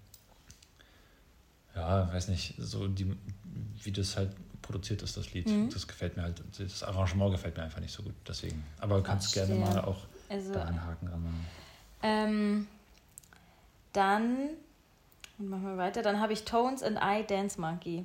[1.74, 3.14] ja, weiß nicht, so die,
[3.82, 4.30] wie das halt
[4.62, 5.46] produziert ist, das Lied.
[5.46, 5.70] Mhm.
[5.70, 8.14] Das gefällt mir halt, das Arrangement gefällt mir einfach nicht so gut.
[8.26, 8.64] Deswegen.
[8.80, 11.46] Aber du kannst gerne mal auch Also, da einen Haken dran machen.
[12.02, 12.66] Ähm,
[13.92, 14.48] dann,
[15.38, 18.04] machen wir weiter, dann habe ich Tones and I Dance Monkey.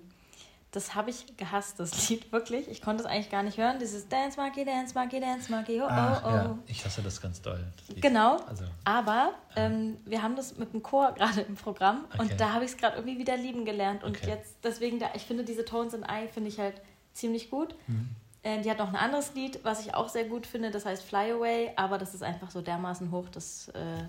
[0.73, 2.69] Das habe ich gehasst, das Lied, wirklich.
[2.69, 3.77] Ich konnte es eigentlich gar nicht hören.
[3.77, 6.31] Dieses Dance Monkey, Dance Monkey, Dance Monkey, oh, Ach, oh, oh.
[6.31, 7.61] ja, ich hasse das ganz doll.
[7.89, 7.97] das.
[7.99, 8.37] Genau.
[8.47, 12.21] Also, Aber ähm, wir haben das mit dem Chor gerade im Programm Okay.
[12.21, 14.05] und da habe ich es gerade irgendwie wieder lieben gelernt.
[14.05, 14.29] Und Okay.
[14.29, 16.75] jetzt, deswegen, da, ich finde diese Tones in I finde ich halt
[17.13, 17.75] ziemlich gut.
[17.87, 18.07] Mhm.
[18.43, 21.03] Äh, die hat noch ein anderes Lied, was ich auch sehr gut finde, das heißt
[21.03, 24.05] Fly Away, aber das ist einfach so dermaßen hoch, das äh,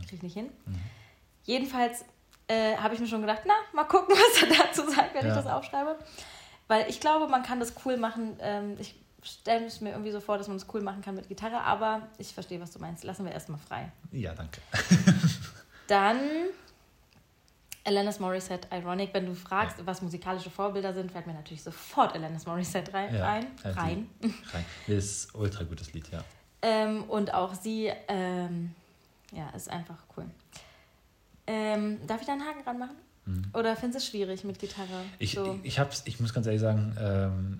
[0.00, 0.50] kriege ich nicht hin.
[0.66, 0.80] Mhm.
[1.44, 2.04] Jedenfalls
[2.48, 5.30] äh, habe ich mir schon gedacht, na, mal gucken, was er dazu sagt, wenn Ja.
[5.36, 5.98] ich das aufschreibe.
[6.68, 8.36] Weil ich glaube, man kann das cool machen.
[8.40, 11.28] Ähm, ich stelle es mir irgendwie so vor, dass man es cool machen kann mit
[11.28, 13.04] Gitarre, aber ich verstehe, was du meinst.
[13.04, 13.90] Lassen wir erstmal frei.
[14.12, 14.60] ja, danke.
[15.86, 16.18] Dann
[17.84, 19.10] Alanis Morissette, Ironic.
[19.12, 23.14] Wenn du fragst, was musikalische Vorbilder sind, fällt mir natürlich sofort Alanis Morissette rein.
[23.14, 24.10] Ja, rein, ja, die- rein.
[24.52, 24.64] Rein.
[24.86, 26.24] Ist ultra gutes Lied, ja.
[26.62, 28.74] Ähm, und auch sie, ähm,
[29.32, 30.24] ja, ist einfach cool.
[31.46, 32.96] Ähm, darf ich da einen Haken dran machen?
[33.26, 33.44] Mhm.
[33.52, 35.04] Oder findest du es schwierig mit Gitarre?
[35.18, 35.58] Ich, so.
[35.62, 37.58] ich, hab's, ich muss ganz ehrlich sagen, ähm,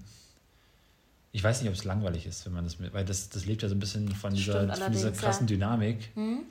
[1.33, 3.63] ich weiß nicht, ob es langweilig ist, wenn man das mit, weil das, das lebt
[3.63, 5.55] ja so ein bisschen von dieser, Stimmt von dieser krassen ja.
[5.57, 6.11] Dynamik.
[6.15, 6.45] Hm?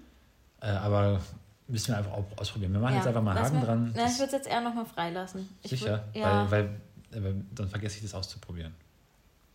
[0.62, 1.21] Äh, aber
[1.67, 2.73] müssen wir einfach ausprobieren.
[2.73, 3.93] Wir machen jetzt einfach mal Haken dran.
[3.95, 5.47] Na, ich würde es jetzt eher nochmal freilassen.
[5.63, 6.52] Ich sicher, würd- ja.
[6.52, 6.69] weil,
[7.12, 8.73] weil, weil dann vergesse ich das auszuprobieren.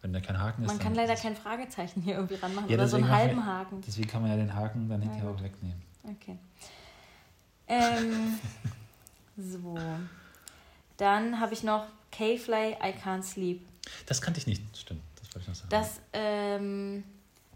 [0.01, 0.69] Wenn da kein Haken ist.
[0.69, 3.81] Man kann leider kein Fragezeichen hier irgendwie ranmachen Ja, oder so einen halben Haken.
[3.87, 5.41] Deswegen kann man ja den Haken dann Ja, hinterher gut.
[5.41, 5.83] auch wegnehmen.
[6.05, 6.39] Okay.
[7.67, 8.39] Ähm,
[9.37, 9.77] so.
[10.97, 13.67] Dann habe ich noch K-Fly, I Can't Sleep.
[14.07, 15.03] Das kannte ich nicht, stimmt.
[15.17, 15.69] Das wollte ich noch sagen.
[15.71, 17.05] Das, ähm,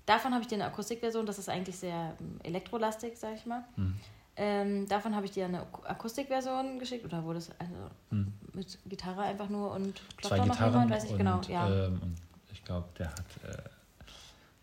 [0.05, 3.65] davon habe ich eine Akustikversion, das ist eigentlich sehr ähm, elektrolastig, sag ich mal.
[3.77, 3.95] Hm.
[4.37, 7.75] Ähm, davon habe ich dir eine Ak- Akustikversion geschickt oder wurde es also
[8.11, 8.33] Hm.
[8.55, 10.91] mit Gitarre einfach nur und Zwei noch Gitarren jemand?
[10.91, 11.69] Weiß ich und, genau, ja.
[11.87, 12.17] ähm, und
[12.51, 13.63] ich glaube, der hat äh,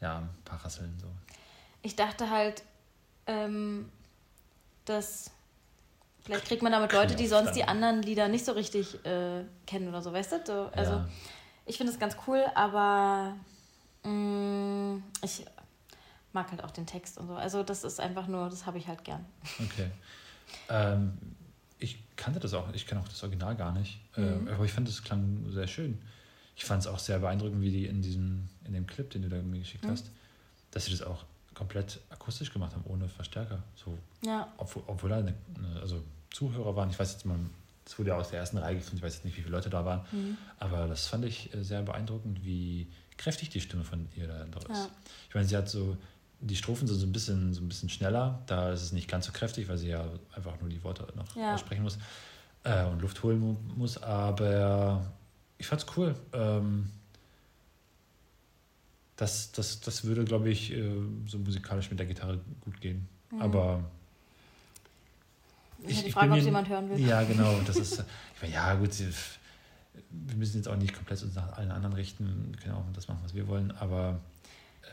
[0.01, 1.07] ja ein paar Rasseln so.
[1.83, 2.63] Ich dachte halt,
[3.27, 3.91] ähm,
[4.85, 5.29] dass
[6.23, 9.87] vielleicht kriegt man damit Leute, die sonst die anderen Lieder nicht so richtig äh, kennen
[9.87, 10.41] oder so, weißt du?
[10.45, 11.07] So, also ja.
[11.67, 13.35] ich finde es ganz cool, aber
[14.03, 15.45] mh, ich
[16.33, 17.35] mag halt auch den Text und so.
[17.35, 19.25] Also das ist einfach nur, das habe ich halt gern.
[19.63, 19.89] Okay.
[20.69, 21.17] Ähm,
[21.79, 23.99] ich kannte das auch, ich kenne auch das Original gar nicht.
[24.17, 24.47] Ähm, Mhm.
[24.49, 25.99] aber ich fand, es klang sehr schön.
[26.55, 29.29] Ich fand es auch sehr beeindruckend, wie die in diesem, in dem Clip, den du
[29.29, 29.91] da mir geschickt Mhm.
[29.91, 30.11] hast,
[30.71, 33.63] dass sie das auch komplett akustisch gemacht haben, ohne Verstärker.
[33.75, 37.37] So, Ja, obwohl, obwohl da eine, eine, also Zuhörer waren, ich weiß jetzt mal,
[37.85, 39.69] es wurde ja aus der ersten Reihe gefilmt, ich weiß jetzt nicht, wie viele Leute
[39.69, 40.37] da waren, Mhm.
[40.59, 42.87] aber das fand ich äh, sehr beeindruckend, wie
[43.17, 44.53] kräftig die Stimme von ihr da ist.
[44.69, 44.87] Ja.
[45.27, 45.97] Ich meine, sie hat so,
[46.41, 49.25] die Strophen sind so ein bisschen, so ein bisschen schneller, da ist es nicht ganz
[49.25, 51.53] so kräftig, weil sie ja einfach nur die Worte noch Ja.
[51.53, 51.97] aussprechen muss
[52.63, 55.05] äh, und Luft holen mu muss, aber
[55.57, 56.15] ich fand's cool.
[56.33, 56.89] Ähm,
[59.17, 60.91] das, das, das würde, glaube ich, äh,
[61.27, 63.07] so musikalisch mit der Gitarre gut gehen.
[63.31, 63.41] Mhm.
[63.41, 63.83] Aber
[65.83, 66.99] ist ja die ich Frage, ob jemand hören will.
[66.99, 67.59] ja, genau.
[67.67, 67.99] Das ist,
[68.35, 68.91] ich meine, ja, gut,
[70.11, 73.07] wir müssen jetzt auch nicht komplett uns nach allen anderen richten, wir können auch das
[73.09, 74.19] machen, was wir wollen, aber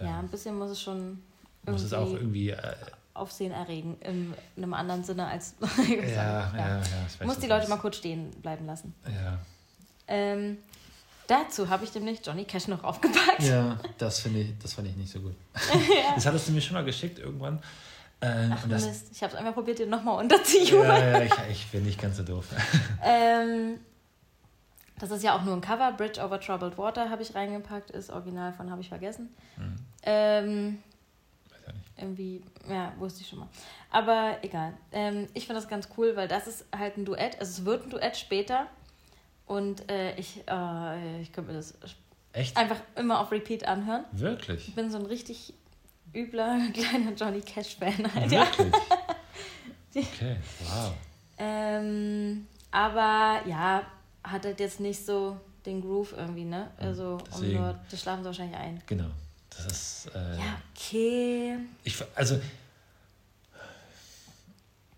[0.01, 1.19] äh, Ja, ein bisschen muss es schon
[1.67, 2.51] muss es auch irgendwie.
[2.51, 2.75] Äh,
[3.15, 5.55] Aufsehen erregen, in einem anderen Sinne als.
[5.89, 7.81] ja, ja, ja, ich weiß, Muss was die Leute mal meinst.
[7.83, 8.95] kurz stehen bleiben lassen.
[9.07, 9.39] Ja.
[10.07, 10.59] Ähm,
[11.27, 13.43] dazu habe ich nämlich Johnny Cash noch aufgepackt.
[13.43, 15.35] ja, das finde ich, das fand ich nicht so gut.
[16.15, 17.59] Das hattest du mir schon mal geschickt irgendwann.
[18.21, 20.91] Äh, Ach das, Mist, ich habe es einmal probiert, den nochmal unterzujubeln.
[20.91, 22.45] ja, ja, ich, ich bin nicht ganz so doof.
[23.03, 23.79] Ähm,
[24.99, 25.93] das ist ja auch nur ein Cover.
[25.93, 27.91] Bridge over Troubled Water habe ich reingepackt.
[27.91, 29.31] Ist original von habe ich vergessen.
[29.57, 30.86] Hm, Ähm, ja.
[31.99, 33.49] Irgendwie, ja, wusste ich schon mal.
[33.91, 34.75] Aber egal.
[34.93, 37.39] Ähm, ich finde das ganz cool, weil das ist halt ein Duett.
[37.41, 38.67] Also es wird ein Duett später.
[39.47, 41.75] Und äh, ich, äh, ich könnte mir das
[42.33, 42.57] Echt?
[42.57, 44.05] einfach immer auf Repeat anhören.
[44.13, 44.69] Wirklich?
[44.69, 45.55] Ich bin so ein richtig
[46.15, 48.47] übler kleiner Johnny Cash-Fan halt, ja.
[49.95, 50.93] Okay, wow.
[51.39, 53.83] Ähm, aber ja,
[54.23, 56.71] hat halt jetzt nicht so den Groove irgendwie, ne?
[56.77, 58.83] Also, um nur, das schlafen sie wahrscheinlich ein.
[58.87, 59.09] Genau.
[59.57, 60.11] Das ist.
[60.15, 61.57] Äh, Ja, okay.
[61.85, 62.41] Ich, also,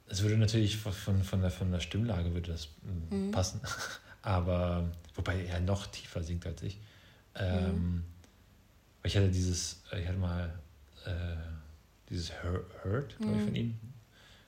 [0.09, 3.31] es würde natürlich von, von, der, von der Stimmlage würde das mm, Mhm.
[3.31, 3.61] passen.
[4.23, 6.79] Aber, wobei er noch tiefer singt als ich.
[7.37, 8.05] Ähm,
[9.03, 10.53] weil Ich hatte dieses, ich hatte mal
[11.07, 11.11] äh,
[12.11, 13.44] dieses Hurt, glaube ich, Mhm.
[13.44, 13.79] von ihm.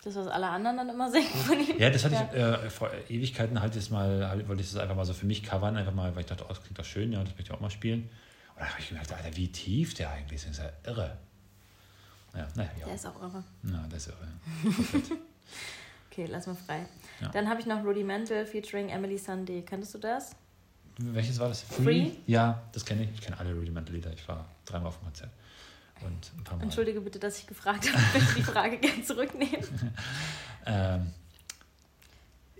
[0.02, 1.78] Das, was alle anderen dann immer singen von ihm.
[1.78, 2.56] Ja, das hatte Ja.
[2.58, 5.26] ich äh, vor Ewigkeiten halt jetzt mal, halt, wollte ich das einfach mal so für
[5.26, 7.42] mich covern, einfach mal, weil ich dachte, oh, das klingt doch schön, ja, das möchte
[7.42, 8.08] ich auch mal spielen.
[8.60, 11.16] Da habe ich gedacht, Alter, wie tief der eigentlich ist, das ist ja irre.
[12.34, 12.84] Ja, naja, ja.
[12.86, 13.42] Der ist auch irre.
[13.62, 14.28] Na, das ist irre.
[16.12, 16.84] Okay, lass mal frei.
[17.20, 17.28] Ja.
[17.28, 19.62] Dann habe ich noch Rudimental featuring Emily Sunday.
[19.62, 20.32] Kennst du das?
[20.98, 21.62] Welches war das?
[21.62, 22.10] Free?
[22.26, 23.10] Ja, das kenne ich.
[23.14, 24.12] Ich kenne alle Rudimental-Lieder.
[24.12, 25.30] Ich war dreimal auf dem Konzert.
[26.00, 26.64] Und ein paar Mal.
[26.64, 28.02] Entschuldige bitte, dass ich gefragt habe.
[28.08, 29.64] Ich möchte die Frage gerne zurücknehmen.
[30.66, 31.12] Ähm,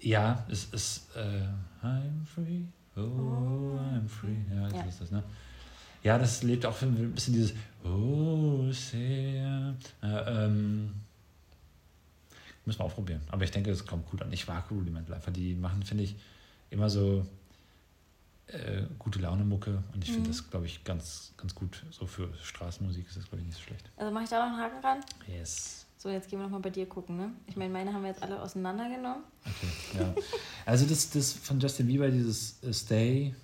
[0.00, 1.42] ja, es ist äh,
[1.84, 2.62] I'm free,
[2.96, 4.36] oh, I'm free.
[4.54, 4.84] Ja, das Ja.
[4.84, 5.24] ist das, ne?
[6.02, 7.52] Ja, das lebt auch ein bisschen dieses
[7.84, 9.74] Oh, sehr.
[10.02, 10.06] Äh,
[10.46, 10.92] ähm,
[12.66, 13.20] müssen wir ausprobieren.
[13.30, 14.32] Aber ich denke, es kommt gut an.
[14.32, 15.32] Ich mag Rudimental einfach.
[15.32, 16.14] Die machen, finde ich,
[16.70, 17.26] immer so
[18.48, 19.82] äh, gute Laune-Mucke.
[19.94, 20.32] Und ich finde Mhm.
[20.32, 21.82] das, glaube ich, ganz, ganz gut.
[21.90, 23.90] So für Straßenmusik ist das, glaube ich, nicht so schlecht.
[23.96, 25.00] Also mache ich da noch einen Haken ran?
[25.26, 25.86] Yes.
[25.96, 27.30] So, jetzt gehen wir nochmal bei dir gucken, ne?
[27.46, 29.22] Ich meine, meine haben wir jetzt alle auseinandergenommen.
[29.44, 30.14] Okay, ja.
[30.64, 33.34] Also das, das von Justin Bieber, dieses äh, Stay.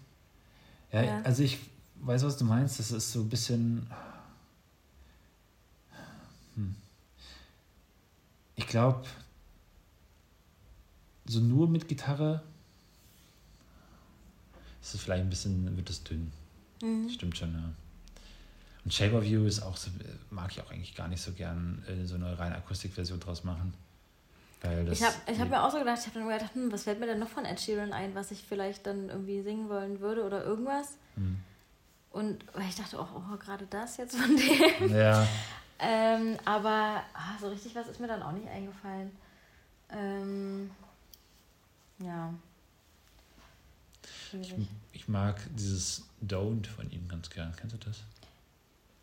[0.92, 1.20] Ja, Ja.
[1.22, 1.58] also ich
[2.00, 2.78] weiß, was du meinst.
[2.78, 3.86] Das ist so ein bisschen.
[6.54, 6.74] Hm.
[8.56, 9.04] Ich glaube,
[11.26, 12.42] so nur mit Gitarre
[14.80, 16.32] ist es vielleicht ein bisschen, wird es dünn.
[16.82, 17.10] Mhm.
[17.10, 17.72] Stimmt schon, ja.
[18.84, 19.90] Und Shape of You ist auch so,
[20.30, 23.74] mag ich auch eigentlich gar nicht so gern äh, so eine reine Akustikversion draus machen.
[24.62, 26.70] Weil das Ich habe ich hab mir auch so gedacht, ich habe dann gedacht, hm,
[26.70, 29.68] was fällt mir denn noch von Ed Sheeran ein, was ich vielleicht dann irgendwie singen
[29.68, 30.96] wollen würde oder irgendwas.
[31.16, 31.38] Hm.
[32.16, 34.36] Und ich dachte, oh, oh gerade das jetzt von
[34.80, 34.96] dem.
[34.96, 35.26] Ja,
[35.78, 39.10] Ähm, aber ah, so richtig was ist mir dann auch nicht eingefallen.
[39.90, 40.70] Ähm,
[41.98, 42.32] ja.
[44.32, 44.54] Ich,
[44.92, 47.54] ich mag dieses Don't von ihm ganz gern.
[47.56, 47.98] Kennst du das?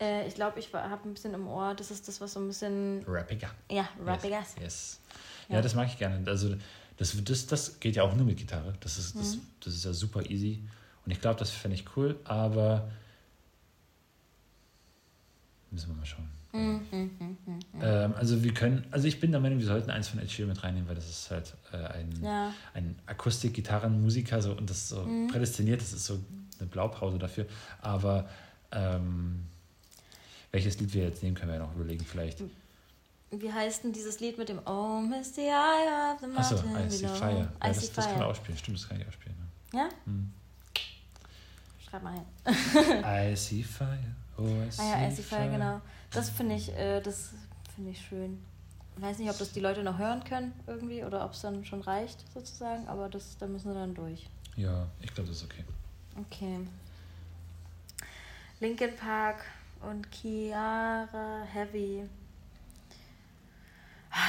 [0.00, 2.48] Äh, ich glaube, ich habe ein bisschen im Ohr, das ist das, was so ein
[2.48, 3.50] bisschen, Rappiger.
[3.70, 4.54] ja, rappiges.
[4.56, 4.60] Yes.
[4.60, 5.00] yes.
[5.48, 5.54] Ja.
[5.56, 5.62] Ja.
[5.62, 6.26] das mag ich gerne.
[6.28, 6.56] Also
[6.96, 8.74] das, das, das geht ja auch nur mit Gitarre.
[8.80, 9.46] Das ist, das, Mhm.
[9.60, 10.62] das ist ja super easy.
[11.04, 12.88] Und ich glaube, das fände ich cool, aber
[15.74, 16.28] müssen wir mal schauen.
[16.52, 17.60] Mhm, mhm, mhm.
[17.82, 20.50] Ähm, also wir können, also ich bin der Meinung, wir sollten eins von Ed Sheeran
[20.50, 24.88] mit reinnehmen, weil das ist halt äh, ein, Ja, ein Akustik-Gitarrenmusiker so, und das ist
[24.90, 25.28] so Mhm.
[25.28, 26.18] prädestiniert, das ist so
[26.60, 27.46] eine Blaupause dafür.
[27.82, 28.28] Aber
[28.70, 29.46] ähm,
[30.52, 32.42] welches Lied wir jetzt nehmen, können wir ja noch überlegen, vielleicht.
[33.32, 36.86] wie heißt denn dieses Lied mit dem Oh, Miss the Eye of the Achso, Mountain
[36.86, 37.14] Icy below?
[37.16, 37.48] Fire.
[37.62, 38.58] Ja, Icy das, das kann man auch spielen.
[38.58, 39.34] Stimmt, das kann ich auch spielen.
[39.72, 39.88] Ja?
[40.04, 40.32] Hm.
[41.84, 43.32] Schreib mal hin.
[43.32, 43.98] Icy Fire.
[44.36, 44.42] Oh,
[44.78, 45.80] Ah ja, Icy Fire, genau.
[46.10, 47.30] Das finde ich, äh, das
[47.74, 48.42] finde ich schön.
[48.96, 51.64] Ich weiß nicht, ob das die Leute noch hören können irgendwie oder ob es dann
[51.64, 54.28] schon reicht sozusagen, aber das, da müssen sie dann durch.
[54.56, 55.64] Ja, ich glaube, das ist okay.
[56.20, 56.60] Okay.
[58.60, 59.44] Linkin Park
[59.82, 62.04] und Kiara Heavy.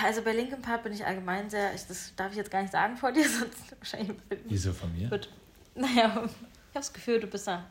[0.03, 2.71] Also bei Linkin Park bin ich allgemein sehr, ich, das darf ich jetzt gar nicht
[2.71, 5.11] sagen vor dir, sonst wahrscheinlich Wieso von mir?
[5.11, 5.29] wird
[5.75, 6.29] naja, ich habe
[6.73, 7.65] das Gefühl, du bist da.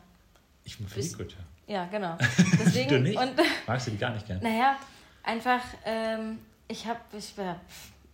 [0.63, 1.37] Ich finde die Bist- gut, ja.
[1.67, 2.17] Ja, genau.
[2.59, 3.17] Deswegen, Du nicht?
[3.17, 3.33] Und,
[3.67, 4.39] Magst du die gar nicht gern?
[4.41, 4.77] naja,
[5.23, 7.33] einfach, ähm, ich habe, ich,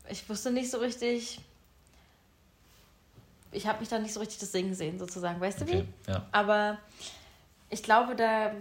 [0.09, 1.39] ich wusste nicht so richtig,
[3.51, 5.77] ich habe mich da nicht so richtig das Singen sehen, sozusagen, weißt du wie?
[5.77, 6.25] Okay, ja.
[6.31, 6.77] Aber
[7.69, 8.51] ich glaube, da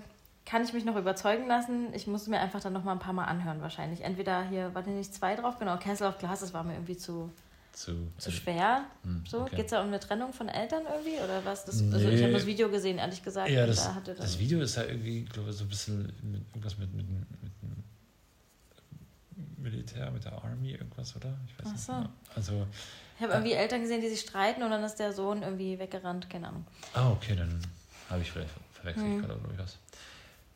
[0.47, 1.95] kann ich mich noch überzeugen lassen.
[1.95, 4.01] Ich muss mir einfach dann noch mal ein paar Mal anhören wahrscheinlich.
[4.03, 5.59] Entweder hier, war denn nicht zwei drauf?
[5.59, 7.33] Genau, Castle of Glass, das war mir irgendwie zu,
[7.73, 8.85] Zu, zu schwer.
[9.05, 9.57] Hm, So, okay.
[9.57, 11.17] geht es da um eine Trennung von Eltern irgendwie?
[11.23, 11.65] Oder was?
[11.65, 12.23] Das, also ich Nee.
[12.25, 13.49] habe das Video gesehen, ehrlich gesagt.
[13.51, 16.03] Ja, das, da hatte dann, das Video ist ja irgendwie, glaube ich, so ein bisschen
[16.23, 17.21] mit, irgendwas mit, mit, mit,
[17.63, 17.85] dem
[19.59, 21.37] Militär, mit der Army, irgendwas, oder?
[21.47, 21.85] Ich weiß Ach nicht.
[21.85, 21.93] so.
[21.93, 22.09] Genau.
[22.35, 22.67] Also,
[23.17, 26.29] Ich habe irgendwie Eltern gesehen, die sich streiten und dann ist der Sohn irgendwie weggerannt,
[26.31, 26.67] keine Ahnung.
[26.95, 27.61] ah, okay, dann
[28.09, 29.21] habe ich vielleicht verwechselt Hm.
[29.21, 29.79] gerade oder was.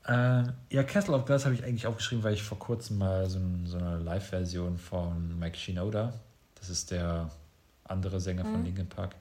[0.07, 3.38] Ähm, ja, Castle of Glass habe ich eigentlich aufgeschrieben, weil ich vor kurzem mal so,
[3.38, 6.12] ein, so eine Live-Version von Mike Shinoda,
[6.68, 7.31] das ist der
[7.85, 8.66] andere Sänger von Mhm.
[8.66, 9.14] Linkin Park,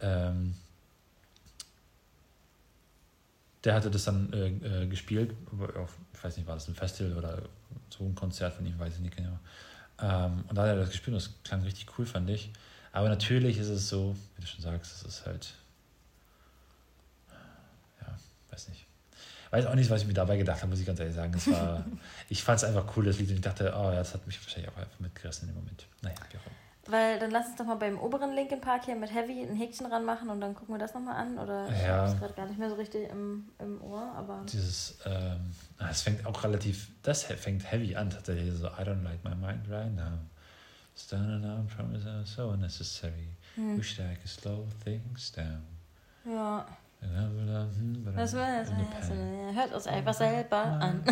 [0.00, 0.54] ähm,
[3.64, 5.34] der hatte das dann äh, äh, gespielt,
[5.76, 7.42] auf, ich weiß nicht, war das ein Festival oder
[7.90, 9.38] so ein Konzert von ihm, weiß ich nicht genau.
[10.00, 12.52] Ähm, und da hat er das gespielt und das klang richtig cool, fand ich.
[12.92, 15.54] Aber natürlich ist es so, wie du schon sagst, es ist halt,
[18.00, 18.16] ja,
[18.50, 18.85] weiß nicht.
[19.56, 21.32] Weiß auch nicht, was ich mir dabei gedacht habe, muss ich ganz ehrlich sagen.
[21.34, 21.82] Es war,
[22.28, 24.38] ich fand es einfach cool, das Lied, und ich dachte, oh ja, das hat mich
[24.42, 25.86] wahrscheinlich auch einfach mitgerissen in dem Moment.
[26.02, 26.54] Naja, wie auch immer.
[26.88, 29.86] Weil dann lass uns doch mal beim oberen Linkin Park hier mit Heavy ein Häkchen
[29.86, 31.38] ranmachen und dann gucken wir das nochmal an.
[31.38, 31.96] Oder ich Ja.
[32.02, 34.42] habe es gerade gar nicht mehr so richtig im, im Ohr, aber.
[34.52, 35.40] Dieses, ähm,
[35.78, 38.52] ah, es fängt auch relativ, das fängt heavy an, tatsächlich.
[38.54, 40.18] So, I don't like my mind right now.
[40.94, 43.30] Standing on promise are so unnecessary.
[43.54, 43.78] Hm.
[43.78, 45.62] Wish I could slow things down.
[46.26, 46.66] Ja.
[47.02, 49.08] I'm war das.
[49.08, 49.54] pain.
[49.54, 51.04] Hört uns einfach selber an.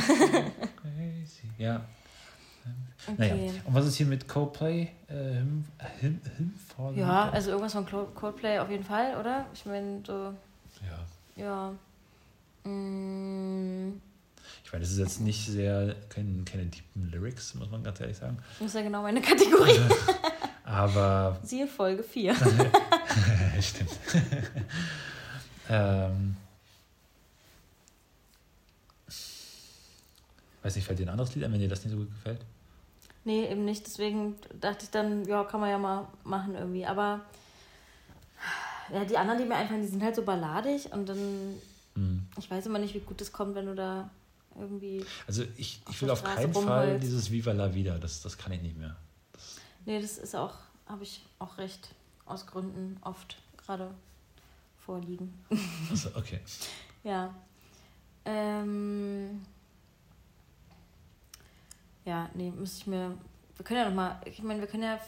[1.58, 1.80] Ja.
[3.18, 3.52] Naja, Okay.
[3.66, 4.88] und was ist hier mit Coldplay?
[5.08, 5.64] Äh, him,
[6.00, 6.54] him, him
[6.96, 9.44] Ja, also irgendwas von Coldplay auf jeden Fall, oder?
[9.52, 10.32] Ich meine, so,
[11.36, 11.74] ja.
[12.64, 12.70] ja.
[12.70, 14.00] Mm,
[14.64, 18.16] Ich meine, das ist jetzt nicht sehr, keine, keine deepen Lyrics, muss man ganz ehrlich
[18.16, 18.38] sagen.
[18.58, 19.78] das ist ja genau meine Kategorie.
[20.64, 22.34] Aber Siehe Folge 4.
[23.60, 23.90] Stimmt.
[25.68, 26.36] Ähm,
[30.62, 32.40] weiß nicht, fällt dir ein anderes Lied ein, wenn dir das nicht so gut gefällt?
[33.24, 33.86] Nee, eben nicht.
[33.86, 36.84] Deswegen dachte ich dann, ja, kann man ja mal machen irgendwie.
[36.86, 37.20] Aber
[38.92, 41.54] ja, die anderen, die mir einfallen, die sind halt so balladig und dann,
[41.94, 42.26] Hm.
[42.38, 44.10] ich weiß immer nicht, wie gut es kommt, wenn du da
[44.58, 45.04] irgendwie.
[45.26, 47.02] Also ich, ich will auf Straße keinen Fall rumholst.
[47.04, 48.96] dieses Viva la Vida, das, das kann ich nicht mehr.
[49.32, 50.54] Das, Nee, das ist auch,
[50.86, 51.90] habe ich auch recht
[52.26, 53.90] aus Gründen oft gerade
[54.84, 55.32] vorliegen.
[55.90, 56.40] also, okay.
[57.04, 57.34] Ja.
[58.24, 59.44] Ähm,
[62.06, 63.14] ja, nee, müsste ich mir.
[63.56, 64.98] Wir können ja nochmal, ich meine, wir können ja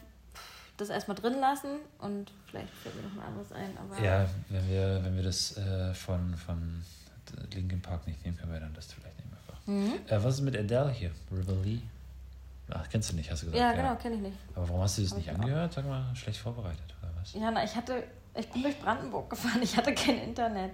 [0.77, 4.05] das erstmal drin lassen und vielleicht fällt mir noch ein anderes ein, aber.
[4.05, 6.85] Ja, wenn wir, wenn wir das äh, von, von
[7.55, 9.67] Linkin Park nicht nehmen, können wir dann das vielleicht nehmen einfach.
[9.67, 9.95] Mhm.
[10.07, 11.11] Äh, was ist mit Adele hier?
[11.33, 11.81] River Lee?
[12.69, 13.61] Ach, kennst du nicht, hast du gesagt.
[13.63, 14.37] Ja, genau, kenne ich nicht.
[14.55, 15.39] Aber warum hast du das Hab nicht ich auch.
[15.39, 15.73] angehört?
[15.73, 17.33] Sag mal, schlecht vorbereitet oder was?
[17.33, 18.05] Ja, na, ich hatte,
[18.39, 20.73] ich bin durch Brandenburg gefahren, ich hatte kein Internet.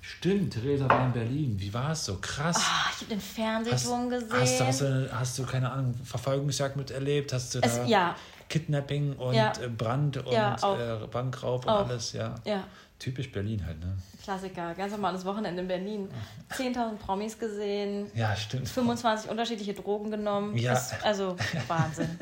[0.00, 1.56] Stimmt, Theresa war in Berlin.
[1.58, 2.18] Wie war es so?
[2.20, 2.56] Krass.
[2.58, 4.28] Ah, ich habe den Fernsehturm gesehen.
[4.38, 7.32] hast, du, hast, du, hast du, keine Ahnung, Verfolgungsjagd miterlebt?
[7.32, 8.14] Hast du da es, ja,
[8.50, 9.52] Kidnapping und Ja.
[9.62, 10.56] äh, Brand und Ja,
[11.02, 11.88] äh, Bankraub und Auch.
[11.88, 12.12] alles?
[12.12, 12.34] Ja.
[12.44, 12.64] ja,
[12.98, 13.96] Typisch Berlin halt, ne?
[14.22, 14.74] Klassiker.
[14.74, 16.08] Ganz normales Wochenende in Berlin.
[16.52, 18.68] 10.000 Promis gesehen, Ja, stimmt.
[18.68, 20.54] 25 unterschiedliche Drogen genommen.
[20.56, 20.72] Ja.
[20.74, 21.34] Das, also
[21.68, 22.18] Wahnsinn.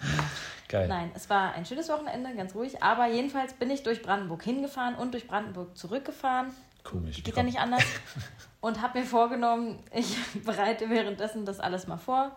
[0.73, 0.89] Geil.
[0.89, 2.83] Nein, es war ein schönes Wochenende, ganz ruhig.
[2.83, 6.47] Aber jedenfalls bin ich durch Brandenburg hingefahren und durch Brandenburg zurückgefahren.
[6.83, 7.23] Komisch.
[7.23, 7.85] Geht ja nicht anders.
[8.63, 12.37] Und habe mir vorgenommen, ich bereite währenddessen das alles mal vor.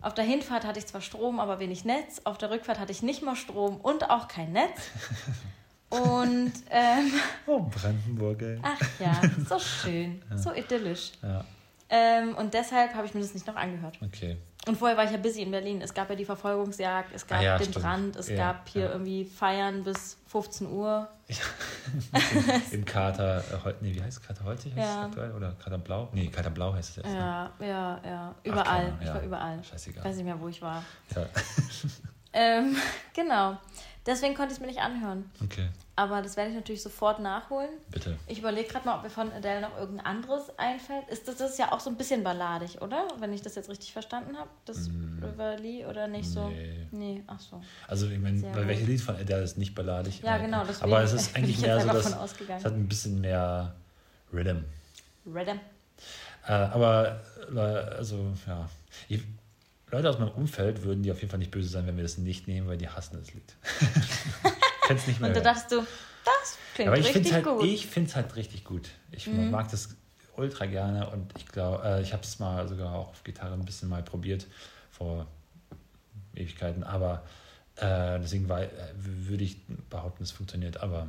[0.00, 2.20] Auf der Hinfahrt hatte ich zwar Strom, aber wenig Netz.
[2.24, 4.90] Auf der Rückfahrt hatte ich nicht mal Strom und auch kein Netz.
[5.90, 7.12] Und ähm,
[7.46, 8.58] Oh, Brandenburg, ey.
[8.62, 11.12] ach ja, so schön, so idyllisch.
[11.22, 11.44] Ja,
[11.90, 13.98] Ähm, und deshalb habe ich mir das nicht noch angehört.
[14.04, 14.36] okay.
[14.66, 15.82] Und vorher war ich ja busy in Berlin.
[15.82, 17.84] Es gab ja die Verfolgungsjagd, es gab Ah ja, den stimmt.
[17.84, 18.92] Brand, es Ja, gab hier ja.
[18.92, 21.06] irgendwie Feiern bis 15 Uhr.
[22.70, 24.26] Im Kater, äh, nee, wie heißt es?
[24.26, 25.32] Kater Holzig heißt es aktuell?
[25.32, 26.08] Oder Kater Blau?
[26.12, 27.06] Nee, Kater Blau heißt es jetzt.
[27.08, 27.14] ne?
[27.14, 28.34] Ja, ja, ja.
[28.42, 28.86] Überall.
[28.86, 29.58] Ahnung, ich war überall.
[29.60, 30.04] Ich Scheißegal.
[30.04, 30.82] weiß nicht mehr, wo ich war.
[31.14, 31.26] Ja,
[32.32, 32.76] Ähm,
[33.14, 33.58] genau.
[34.06, 35.30] Deswegen konnte ich es mir nicht anhören.
[35.42, 37.70] okay, Aber das werde ich natürlich sofort nachholen.
[37.90, 38.18] bitte.
[38.26, 41.08] Ich überlege gerade mal, ob mir von Adele noch irgendein anderes einfällt.
[41.08, 43.06] Ist das, das ist ja auch so ein bisschen balladig, oder?
[43.20, 44.50] Wenn ich das jetzt richtig verstanden habe.
[44.64, 44.90] Das
[45.22, 46.48] River Lee oder nicht so?
[46.48, 46.52] Mm.
[46.52, 46.86] Nee.
[46.90, 47.62] Nee, ach so.
[47.86, 48.88] Also, ich meine, weil welches.
[48.88, 50.20] Lied von Adele ist nicht balladig?
[50.22, 53.74] Ja, genau, deswegen Aber es ist eigentlich mehr so, dass es hat ein bisschen mehr
[54.32, 54.64] Rhythm.
[55.26, 55.60] Rhythm.
[56.46, 57.20] Äh, aber,
[57.56, 58.68] also, ja.
[59.08, 59.22] Ich,
[59.92, 62.18] Leute aus meinem Umfeld würden die auf jeden Fall nicht böse sein, wenn wir das
[62.18, 63.54] nicht nehmen, weil die hassen das Lied.
[64.86, 65.30] Kennst nicht mehr.
[65.30, 65.76] Und da dachtest du,
[66.24, 67.62] das klingt Aber ich finde richtig es halt, gut.
[67.68, 67.74] Mhm.
[67.74, 68.88] ich find's halt richtig gut.
[69.12, 69.88] Ich mag das
[70.36, 73.64] ultra gerne und ich glaube, äh, ich habe es mal sogar auch auf Gitarre ein
[73.64, 74.46] bisschen mal probiert
[74.90, 75.26] vor
[76.34, 77.22] Ewigkeiten, aber
[77.76, 78.66] äh, deswegen war-
[78.96, 79.56] würde ich
[79.90, 80.78] behaupten, es funktioniert.
[80.78, 81.08] Aber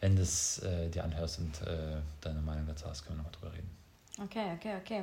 [0.00, 3.52] wenn das äh, dir anhörst und äh, deine Meinung dazu hast, können wir nochmal drüber
[3.54, 3.70] reden.
[4.22, 5.02] Okay, okay, okay.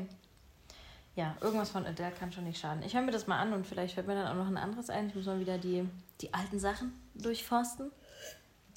[1.16, 2.82] Ja, irgendwas von Adele kann schon nicht schaden.
[2.84, 4.90] Ich höre mir das mal an und vielleicht fällt mir dann auch noch ein anderes
[4.90, 5.10] ein.
[5.10, 5.88] Ich muss mal wieder die,
[6.22, 7.92] die alten Sachen durchforsten.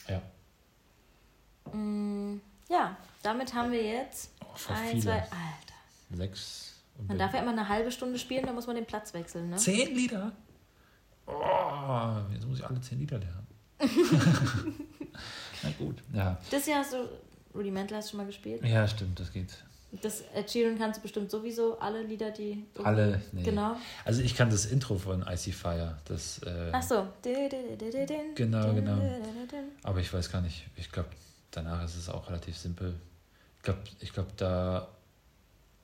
[0.09, 0.21] Ja,
[1.73, 5.15] Mm, ja, damit haben wir jetzt Oh, ein, zwei.
[5.21, 5.35] Alter.
[6.13, 6.75] sechs.
[7.09, 9.57] Man darf ja immer eine halbe Stunde spielen, dann muss man den Platz wechseln, ne?
[9.57, 10.33] zehn Lieder?
[11.27, 13.47] Oh, jetzt muss ich alle zehn Lieder lernen.
[15.63, 16.39] Na gut, ja.
[16.51, 17.09] Das Jahr hast du
[17.55, 18.63] Rudimental hast du schon mal gespielt.
[18.65, 19.53] Ja, stimmt, das geht.
[19.93, 22.65] Das Ed Sheeran kannst du bestimmt sowieso alle Lieder, die.
[22.83, 23.43] Alle, nee.
[23.43, 23.77] Genau.
[24.05, 27.07] Also ich kann das Intro von Icy Fire, das, äh, Ach so.
[28.35, 28.99] Genau, genau.
[29.83, 31.11] aber ich weiß gar nicht, ich glaube,
[31.51, 32.95] danach ist es auch relativ simpel.
[33.59, 34.89] Ich glaube, ich glaub, da,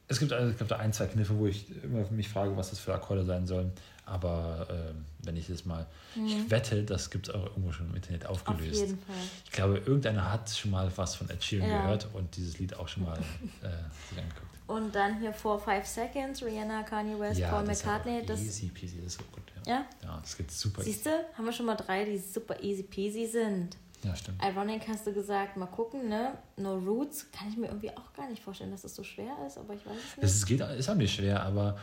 [0.08, 2.70] es gibt, also, ich glaub, da ein, zwei Kniffe, wo ich immer mich frage, was
[2.70, 3.72] das für Akkorde sein sollen.
[4.04, 5.86] Aber ähm, wenn ich das mal,
[6.16, 8.28] ich wette, das gibt es auch irgendwo schon im Internet Mhm.
[8.28, 8.80] Auf aufgelöst.
[8.80, 9.16] jeden Fall.
[9.44, 11.82] Ich glaube, irgendeiner hat schon mal was von Ed Sheeran Ja.
[11.82, 13.68] gehört und dieses Lied auch schon mal äh,
[14.08, 14.46] sich angeguckt.
[14.66, 18.24] Und dann hier vor Five Seconds, Rihanna, Kanye West, Paul das ist McCartney.
[18.26, 19.42] Das, easy peasy, das ist so gut.
[19.66, 19.86] Ja, ja?
[20.02, 20.82] ja das geht super.
[20.82, 23.76] Siehst du, haben wir schon mal drei, die super easy peasy sind.
[24.02, 24.42] Ja, stimmt.
[24.42, 26.36] Ironic hast du gesagt, mal gucken, ne?
[26.56, 29.58] No Roots kann ich mir irgendwie auch gar nicht vorstellen, dass das so schwer ist,
[29.58, 30.22] aber ich weiß es nicht.
[30.22, 31.78] Das ist, geht, ist auch nicht schwer, aber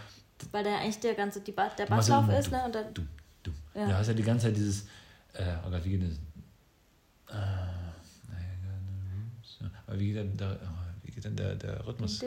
[0.52, 2.64] weil da eigentlich der ganze die ba der Basslauf ja ist, ne?
[2.66, 3.02] Und dann, du,
[3.44, 3.52] du.
[3.74, 3.88] Ja.
[3.88, 4.84] Du hast ja die ganze Zeit dieses,
[5.34, 6.20] äh, oh Gott, wie geht das?
[7.36, 7.68] Ah,
[9.62, 10.68] ne, aber wie geht dann der, oh,
[11.04, 12.20] wie geht dann der, der Rhythmus?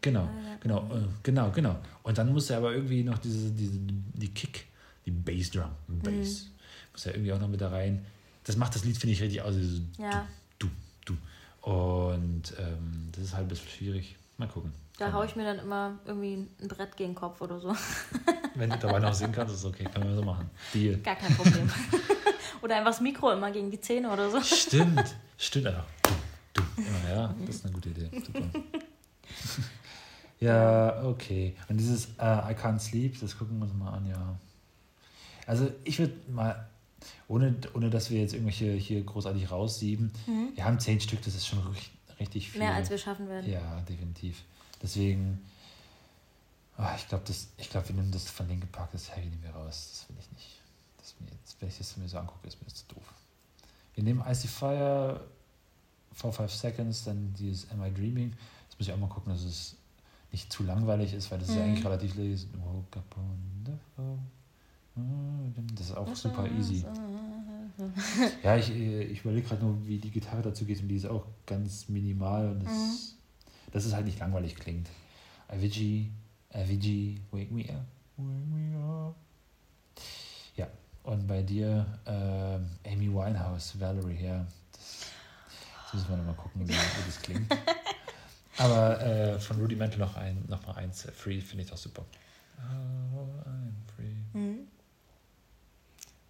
[0.00, 0.28] Genau,
[0.60, 0.88] genau,
[1.22, 1.76] genau, genau.
[2.02, 4.66] Und dann muss er aber irgendwie noch diese, diese die Kick,
[5.04, 6.92] die Bassdrum, Bass, mhm.
[6.92, 8.04] muss er irgendwie auch noch mit da rein.
[8.44, 9.54] Das macht das Lied, finde ich, richtig aus.
[9.98, 10.26] ja.
[10.58, 10.68] Du,
[11.04, 11.70] du, du.
[11.70, 14.16] Und ähm, das ist halt ein bisschen schwierig.
[14.38, 14.72] Mal gucken.
[14.98, 17.74] Da haue ich mir dann immer irgendwie ein Brett gegen den Kopf oder so.
[18.54, 20.48] Wenn du dabei noch singen kannst, ist okay, können wir so machen.
[20.72, 20.96] Deal.
[20.98, 21.70] Gar kein Problem.
[22.62, 24.40] oder einfach das Mikro immer gegen die Zähne oder so.
[24.40, 25.84] Stimmt, stimmt einfach.
[26.54, 26.82] Du, du.
[26.82, 28.10] Ja, ja, das ist eine gute Idee.
[28.12, 28.48] Super.
[30.40, 31.54] Ja, okay.
[31.68, 34.38] Und dieses äh, I Can't Sleep, das gucken wir uns mal an, ja.
[35.46, 36.68] Also ich würde mal,
[37.28, 40.10] ohne, ohne dass wir jetzt irgendwelche hier großartig raussieben,
[40.54, 42.60] wir haben zehn Stück, das ist schon richtig, richtig viel.
[42.60, 43.50] Mehr als wir schaffen werden.
[43.50, 44.42] Ja, definitiv.
[44.86, 45.44] Deswegen,
[46.76, 47.24] ah, ich glaube,
[47.70, 49.88] glaub, wir nehmen das von Park, das Heavy nehmen wir raus.
[49.90, 50.60] Das will ich nicht.
[50.98, 51.14] Das
[51.58, 53.02] wenn ich das mir so angucke, ist mir das zu doof.
[53.96, 55.20] Wir nehmen Icy Fire,
[56.12, 58.30] for 5 Seconds, dann dieses Am I Dreaming.
[58.68, 59.74] Jetzt muss ich auch mal gucken, dass es
[60.30, 61.68] nicht zu langweilig ist, weil das ist ja Mhm.
[61.70, 62.50] eigentlich relativ lesen.
[63.10, 64.30] Phone.
[65.74, 66.84] Das ist auch super easy.
[68.44, 71.06] Ja, ich, äh, ich überlege gerade nur, wie die Gitarre dazu geht und die ist
[71.06, 73.15] auch ganz minimal und das, Mhm.
[73.72, 74.88] Dass es halt nicht langweilig klingt.
[75.48, 76.10] Avicii,
[76.52, 77.84] Avicii, wake me up,
[78.16, 79.14] wake me up.
[80.56, 80.68] Ja,
[81.04, 84.46] und bei dir ähm, Amy Winehouse, Valerie, ja.
[84.72, 85.06] Das,
[85.84, 87.50] das müssen wir nochmal gucken, wie, wie das klingt.
[88.58, 92.04] Aber äh, von Rudimental noch, ein, noch mal eins, äh, Free, finde ich doch super.
[92.58, 94.38] Oh, I'm free.
[94.38, 94.66] Mhm.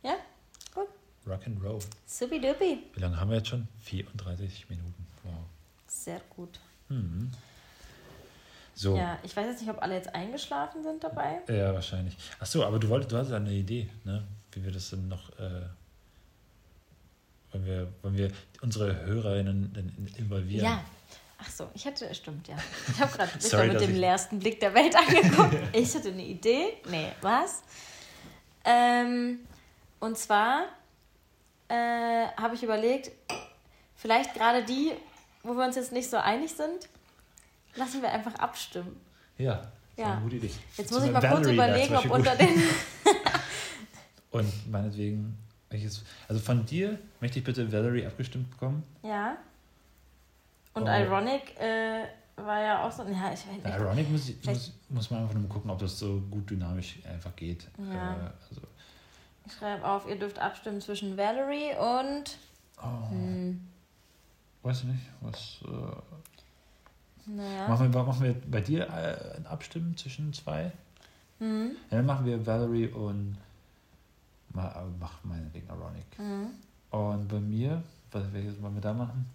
[0.03, 0.16] Ja,
[0.74, 0.89] gut.
[1.26, 1.78] Rock and Roll.
[2.07, 2.82] Supi-dupi.
[2.95, 3.68] Wie lange haben wir jetzt schon?
[3.80, 5.07] 34 Minuten.
[5.22, 5.34] Wow.
[5.87, 6.59] Sehr gut.
[6.89, 7.30] Mhm.
[8.74, 8.97] So.
[8.97, 11.41] Ja, ich weiß jetzt nicht, ob alle jetzt eingeschlafen sind dabei.
[11.49, 12.16] Ja, wahrscheinlich.
[12.39, 14.22] Ach so, aber du wolltest, du hast eine Idee, ne?
[14.53, 15.62] Wie wir das denn noch, äh,
[17.53, 18.30] wollen wir, wollen wir
[18.61, 20.64] unsere Hörerinnen denn involvieren?
[20.66, 20.84] Ja.
[21.39, 22.57] Ach so, ich hatte, stimmt, ja.
[22.93, 25.57] Ich habe gerade mit dem ich- leersten Blick der Welt angeguckt.
[25.72, 26.74] Ich hatte eine Idee.
[26.91, 27.62] Nee, was?
[28.64, 29.41] Ähm,
[30.01, 30.64] und zwar
[31.68, 31.74] äh,
[32.37, 33.11] habe ich überlegt,
[33.95, 34.93] vielleicht gerade die,
[35.47, 36.88] wo wir uns jetzt nicht so einig sind,
[37.76, 38.97] lassen wir einfach abstimmen.
[39.38, 40.12] Ja, das ist Ja.
[40.12, 40.51] eine gute Idee.
[40.76, 42.62] Jetzt muss ich mal kurz Valerie wäre überlegen, ob unter den.
[44.30, 45.36] Und meinetwegen,
[45.70, 48.82] welches, also von dir möchte ich bitte Valerie abgestimmt bekommen.
[49.03, 49.36] Ja.
[50.74, 50.86] Und Oh.
[50.88, 52.05] Ironic äh,
[52.36, 53.03] war ja auch so.
[53.05, 53.66] Ja, ich weiß nicht.
[53.66, 57.34] Ironic muss, ich, muss, muss man einfach nur gucken, ob das so gut dynamisch einfach
[57.34, 57.66] geht.
[57.78, 58.12] Ja.
[58.12, 58.61] Äh, also,
[59.47, 62.36] Ich schreibe auf, ihr dürft abstimmen zwischen Valerie und.
[62.82, 63.66] oh, Hm,
[64.66, 65.58] weiß ich nicht, was.
[65.64, 67.68] Äh, naja.
[67.68, 70.70] machen, wir, machen wir bei dir äh, ein Abstimmen zwischen zwei?
[71.38, 73.36] Hm, Ja, dann machen wir Valerie und
[74.52, 76.04] ma, äh, mach meinetwegen Ironic.
[76.16, 76.48] hm.
[76.90, 79.26] Und bei mir, was, welches wollen wir da machen?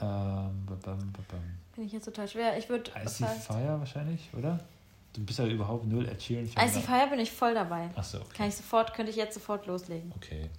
[0.00, 1.40] Ähm, ba- bam, ba- bam.
[1.72, 2.58] Finde ich jetzt total schwer.
[2.58, 2.90] Ich würde.
[3.04, 4.58] Icy Fire wahrscheinlich, oder?
[5.12, 6.68] Du bist ja überhaupt null Ed Sheeran-Fan.
[6.68, 7.88] Icy Fire bin ich voll dabei.
[7.96, 8.34] Achso, okay.
[8.36, 10.12] Kann ich sofort, könnte ich jetzt sofort loslegen.
[10.16, 10.50] Okay.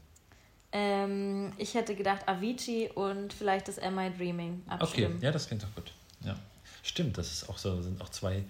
[0.72, 5.22] Ähm, ich hätte gedacht Avicii und vielleicht das Am I Dreaming Okay, abstimmen.
[5.22, 5.92] ja, das klingt doch gut.
[6.22, 6.36] Ja.
[6.84, 8.44] Stimmt, das ist auch so, sind auch zwei.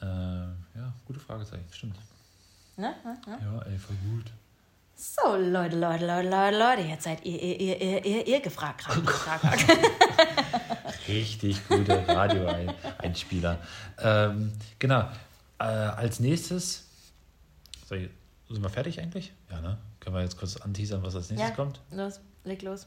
[0.00, 1.96] Äh, ja, gute Fragezeichen, stimmt.
[2.76, 2.94] Ne?
[3.04, 3.18] Ne?
[3.26, 3.38] Ne?
[3.42, 4.26] Ja, ey, voll gut.
[4.96, 8.84] So, Leute, Leute, Leute, Leute, Leute, jetzt seid ihr, ihr, ihr, ihr, ihr, ihr gefragt.
[8.86, 9.66] gerade, gefragt.
[11.08, 13.58] Richtig gute Radio-Einspieler.
[13.98, 15.08] ähm, genau.
[15.58, 16.86] Äh, als nächstes.
[17.88, 17.96] So,
[18.54, 19.32] sind wir fertig eigentlich?
[19.50, 19.78] Ja, ne?
[20.00, 21.80] Können wir jetzt kurz anteasern, was als nächstes ja, kommt?
[21.90, 22.86] los, leg los.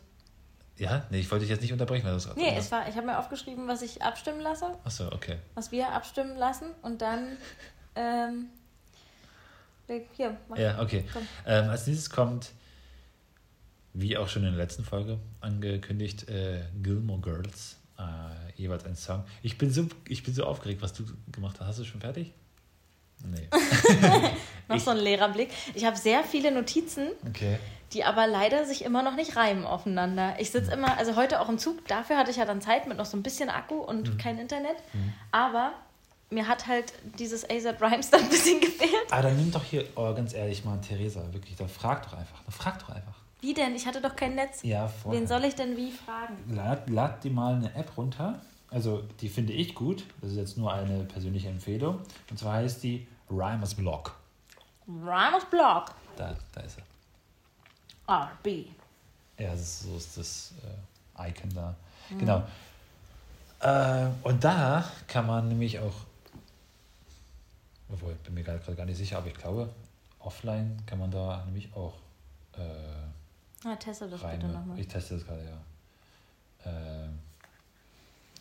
[0.78, 1.06] Ja?
[1.10, 2.06] Nee, ich wollte dich jetzt nicht unterbrechen.
[2.06, 5.38] Weil das Nee, es war, ich habe mir aufgeschrieben, was ich abstimmen lasse, Achso, okay.
[5.56, 7.38] was wir abstimmen lassen und dann,
[7.96, 8.48] ähm,
[10.14, 10.58] hier, mach.
[10.58, 11.06] Ja, okay.
[11.46, 12.52] Ähm, als nächstes kommt,
[13.94, 17.78] wie auch schon in der letzten Folge angekündigt, äh, Gilmore Girls.
[18.00, 19.24] Äh, jeweils ein Song.
[19.44, 21.68] Ich bin, so, ich bin so aufgeregt, was du gemacht hast.
[21.68, 22.34] Hast du schon fertig?
[23.26, 23.48] Nee.
[24.68, 25.50] Noch so ein leerer Blick.
[25.76, 27.58] Ich habe sehr viele Notizen, Okay.
[27.94, 30.36] die aber leider sich immer noch nicht reimen aufeinander.
[30.40, 32.98] Ich sitze immer, also heute auch im Zug, dafür hatte ich ja dann Zeit mit
[32.98, 34.18] noch so ein bisschen Akku und Mhm.
[34.18, 34.76] kein Internet.
[35.32, 35.74] Aber
[36.30, 38.92] mir hat halt dieses AZ Rhymes dann ein bisschen gefehlt.
[39.12, 42.42] Ah, dann nimm doch hier, oh, ganz ehrlich mal, Theresa, wirklich, dann frag doch einfach.
[42.44, 43.14] Dann frag doch einfach.
[43.42, 43.76] Wie denn?
[43.76, 44.62] Ich hatte doch kein Netz.
[44.64, 45.20] Ja, vorher.
[45.22, 46.38] Wen soll ich denn wie fragen?
[46.56, 48.40] Lad, lad dir mal eine App runter.
[48.74, 50.04] Also, die finde ich gut.
[50.22, 52.00] Das ist jetzt nur eine persönliche Empfehlung.
[52.30, 54.16] Und zwar heißt die Rhymers Block.
[54.88, 55.94] Rhymes Blog.
[56.18, 56.84] Da, da ist er.
[58.14, 58.68] RB.
[59.38, 60.54] Ja, das ist, so ist das
[61.18, 61.76] äh, Icon da.
[62.18, 62.44] Genau.
[63.60, 65.94] Äh, und da kann man nämlich auch,
[67.90, 69.70] obwohl, ich bin mir gerade gar nicht sicher, aber ich glaube,
[70.20, 71.94] offline kann man da nämlich auch
[72.58, 72.60] äh,
[73.64, 74.40] Na, teste das rein.
[74.40, 74.80] bitte nochmal.
[74.80, 76.70] Ich teste das gerade, ja.
[76.72, 77.10] Äh,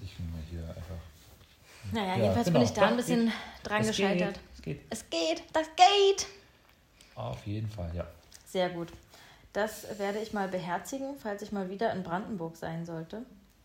[0.02, 1.92] ich nehme mal hier einfach.
[1.92, 2.58] Naja, Ja, jedenfalls genau.
[2.60, 3.32] bin ich da ein bisschen
[3.62, 4.34] dran Es gescheitert.
[4.34, 4.80] Geht, es geht.
[4.90, 6.26] Es geht, das geht.
[7.14, 8.06] Auf jeden Fall, ja.
[8.46, 8.88] Sehr gut.
[9.52, 13.22] Das werde ich mal beherzigen, falls ich mal wieder in Brandenburg sein sollte.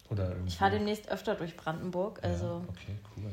[0.09, 0.49] Oder irgendwie.
[0.49, 3.31] Ich fahre demnächst öfter durch Brandenburg, also Ja, okay, cool.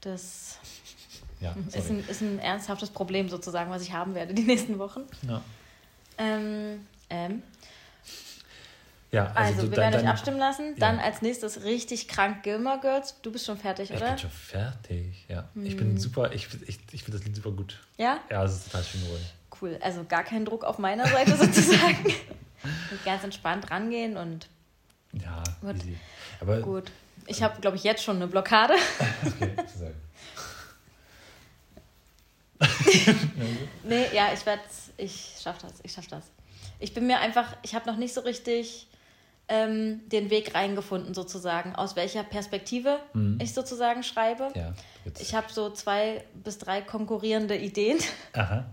[0.00, 0.58] das
[1.40, 5.02] Ja, ist ein, ist ein ernsthaftes Problem sozusagen, was ich haben werde die nächsten Wochen.
[5.22, 5.40] Ja,
[6.18, 7.42] Ähm, ähm,
[9.10, 10.74] ja also, also, wir werden euch abstimmen lassen.
[10.78, 11.02] Dann Ja.
[11.04, 13.16] als nächstes richtig krank Gilmore Girls.
[13.22, 14.10] Du bist schon fertig, Ich oder?
[14.10, 15.48] bin schon fertig, ja.
[15.54, 15.76] Ich Hm.
[15.78, 17.78] bin super, ich, ich, ich finde das Lied super gut.
[17.96, 18.20] Ja?
[18.30, 19.24] Ja, es ist total schön geworden.
[19.60, 19.78] Cool.
[19.82, 22.04] Also gar kein Druck auf meiner Seite sozusagen.
[22.90, 24.48] Und ganz entspannt rangehen und
[25.12, 25.76] Ja, Gut.
[25.76, 25.96] easy.
[26.40, 26.90] Aber gut.
[27.26, 28.74] Ich habe, glaube ich, jetzt schon eine Blockade.
[29.24, 29.54] okay.
[33.84, 34.62] Nee, ja, ich werde
[34.96, 36.24] ich schaff das, ich schaff das.
[36.80, 38.88] Ich bin mir einfach, ich habe noch nicht so richtig
[39.48, 43.38] ähm, den Weg reingefunden sozusagen, aus welcher Perspektive Mhm.
[43.42, 44.50] ich sozusagen schreibe.
[44.54, 44.72] Ja.
[45.18, 47.98] Ich habe so zwei bis drei konkurrierende Ideen
[48.34, 48.66] Aha.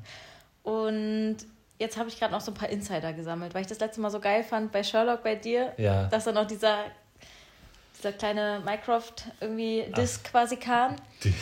[0.64, 1.38] und
[1.80, 4.10] jetzt habe ich gerade noch so ein paar Insider gesammelt, weil ich das letzte Mal
[4.10, 6.06] so geil fand bei Sherlock bei dir, Ja.
[6.08, 6.80] dass dann noch dieser
[7.98, 10.96] dieser kleine Mycroft irgendwie Disk quasi kam.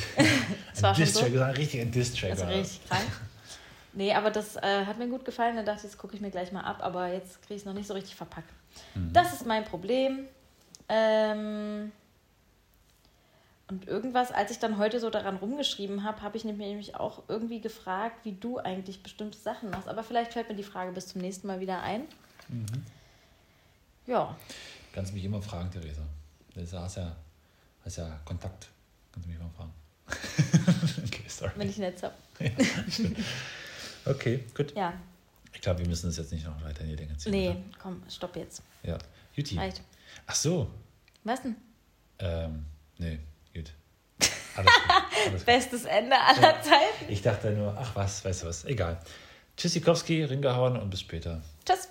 [0.73, 1.31] Das war ein schon Distrack, so.
[1.31, 2.31] das war ein richtiger Distrack.
[2.31, 3.03] Also war richtig krank.
[3.93, 5.55] Nee, aber das äh, hat mir gut gefallen.
[5.55, 6.77] Da dachte ich, das gucke ich mir gleich mal ab.
[6.81, 8.49] Aber jetzt kriege ich es noch nicht so richtig verpackt.
[8.95, 9.13] Mhm.
[9.13, 10.27] Das ist mein Problem.
[10.89, 11.91] Ähm
[13.69, 17.23] und irgendwas, als ich dann heute so daran rumgeschrieben habe, habe ich mich nämlich auch
[17.27, 19.87] irgendwie gefragt, wie du eigentlich bestimmte Sachen machst.
[19.87, 22.01] Aber vielleicht fällt mir die Frage bis zum nächsten Mal wieder ein.
[22.49, 22.65] Mhm.
[24.05, 24.35] Ja,
[24.93, 26.03] Kannst mich immer fragen, Theresa.
[26.53, 27.15] Das hast ja,
[27.83, 28.69] Hast ja Kontakt.
[29.11, 29.73] Kannst du mich mal fragen.
[31.05, 31.51] okay, sorry.
[31.55, 32.13] Wenn ich Netz habe.
[34.05, 34.75] Okay, gut.
[34.75, 34.93] Ja.
[35.53, 37.31] Ich glaube, wir müssen das jetzt nicht noch weiter in die Länge ziehen.
[37.31, 37.61] Nee, oder?
[37.79, 38.63] komm, stopp jetzt.
[38.83, 38.97] Ja.
[39.35, 39.57] Juti.
[39.57, 39.81] Reicht.
[40.27, 40.69] Ach so.
[41.23, 41.55] Was denn?
[42.19, 42.65] Ähm,
[42.97, 43.19] nee,
[43.53, 43.71] gut.
[44.55, 44.91] Alles gut.
[45.25, 45.45] Alles gut.
[45.45, 47.09] Bestes Ende aller Zeiten.
[47.09, 48.99] Ich dachte nur, ach was, weißt du was, egal.
[49.57, 51.41] Tschüssikowski, ringehauen und bis später.
[51.65, 51.89] Tschüss.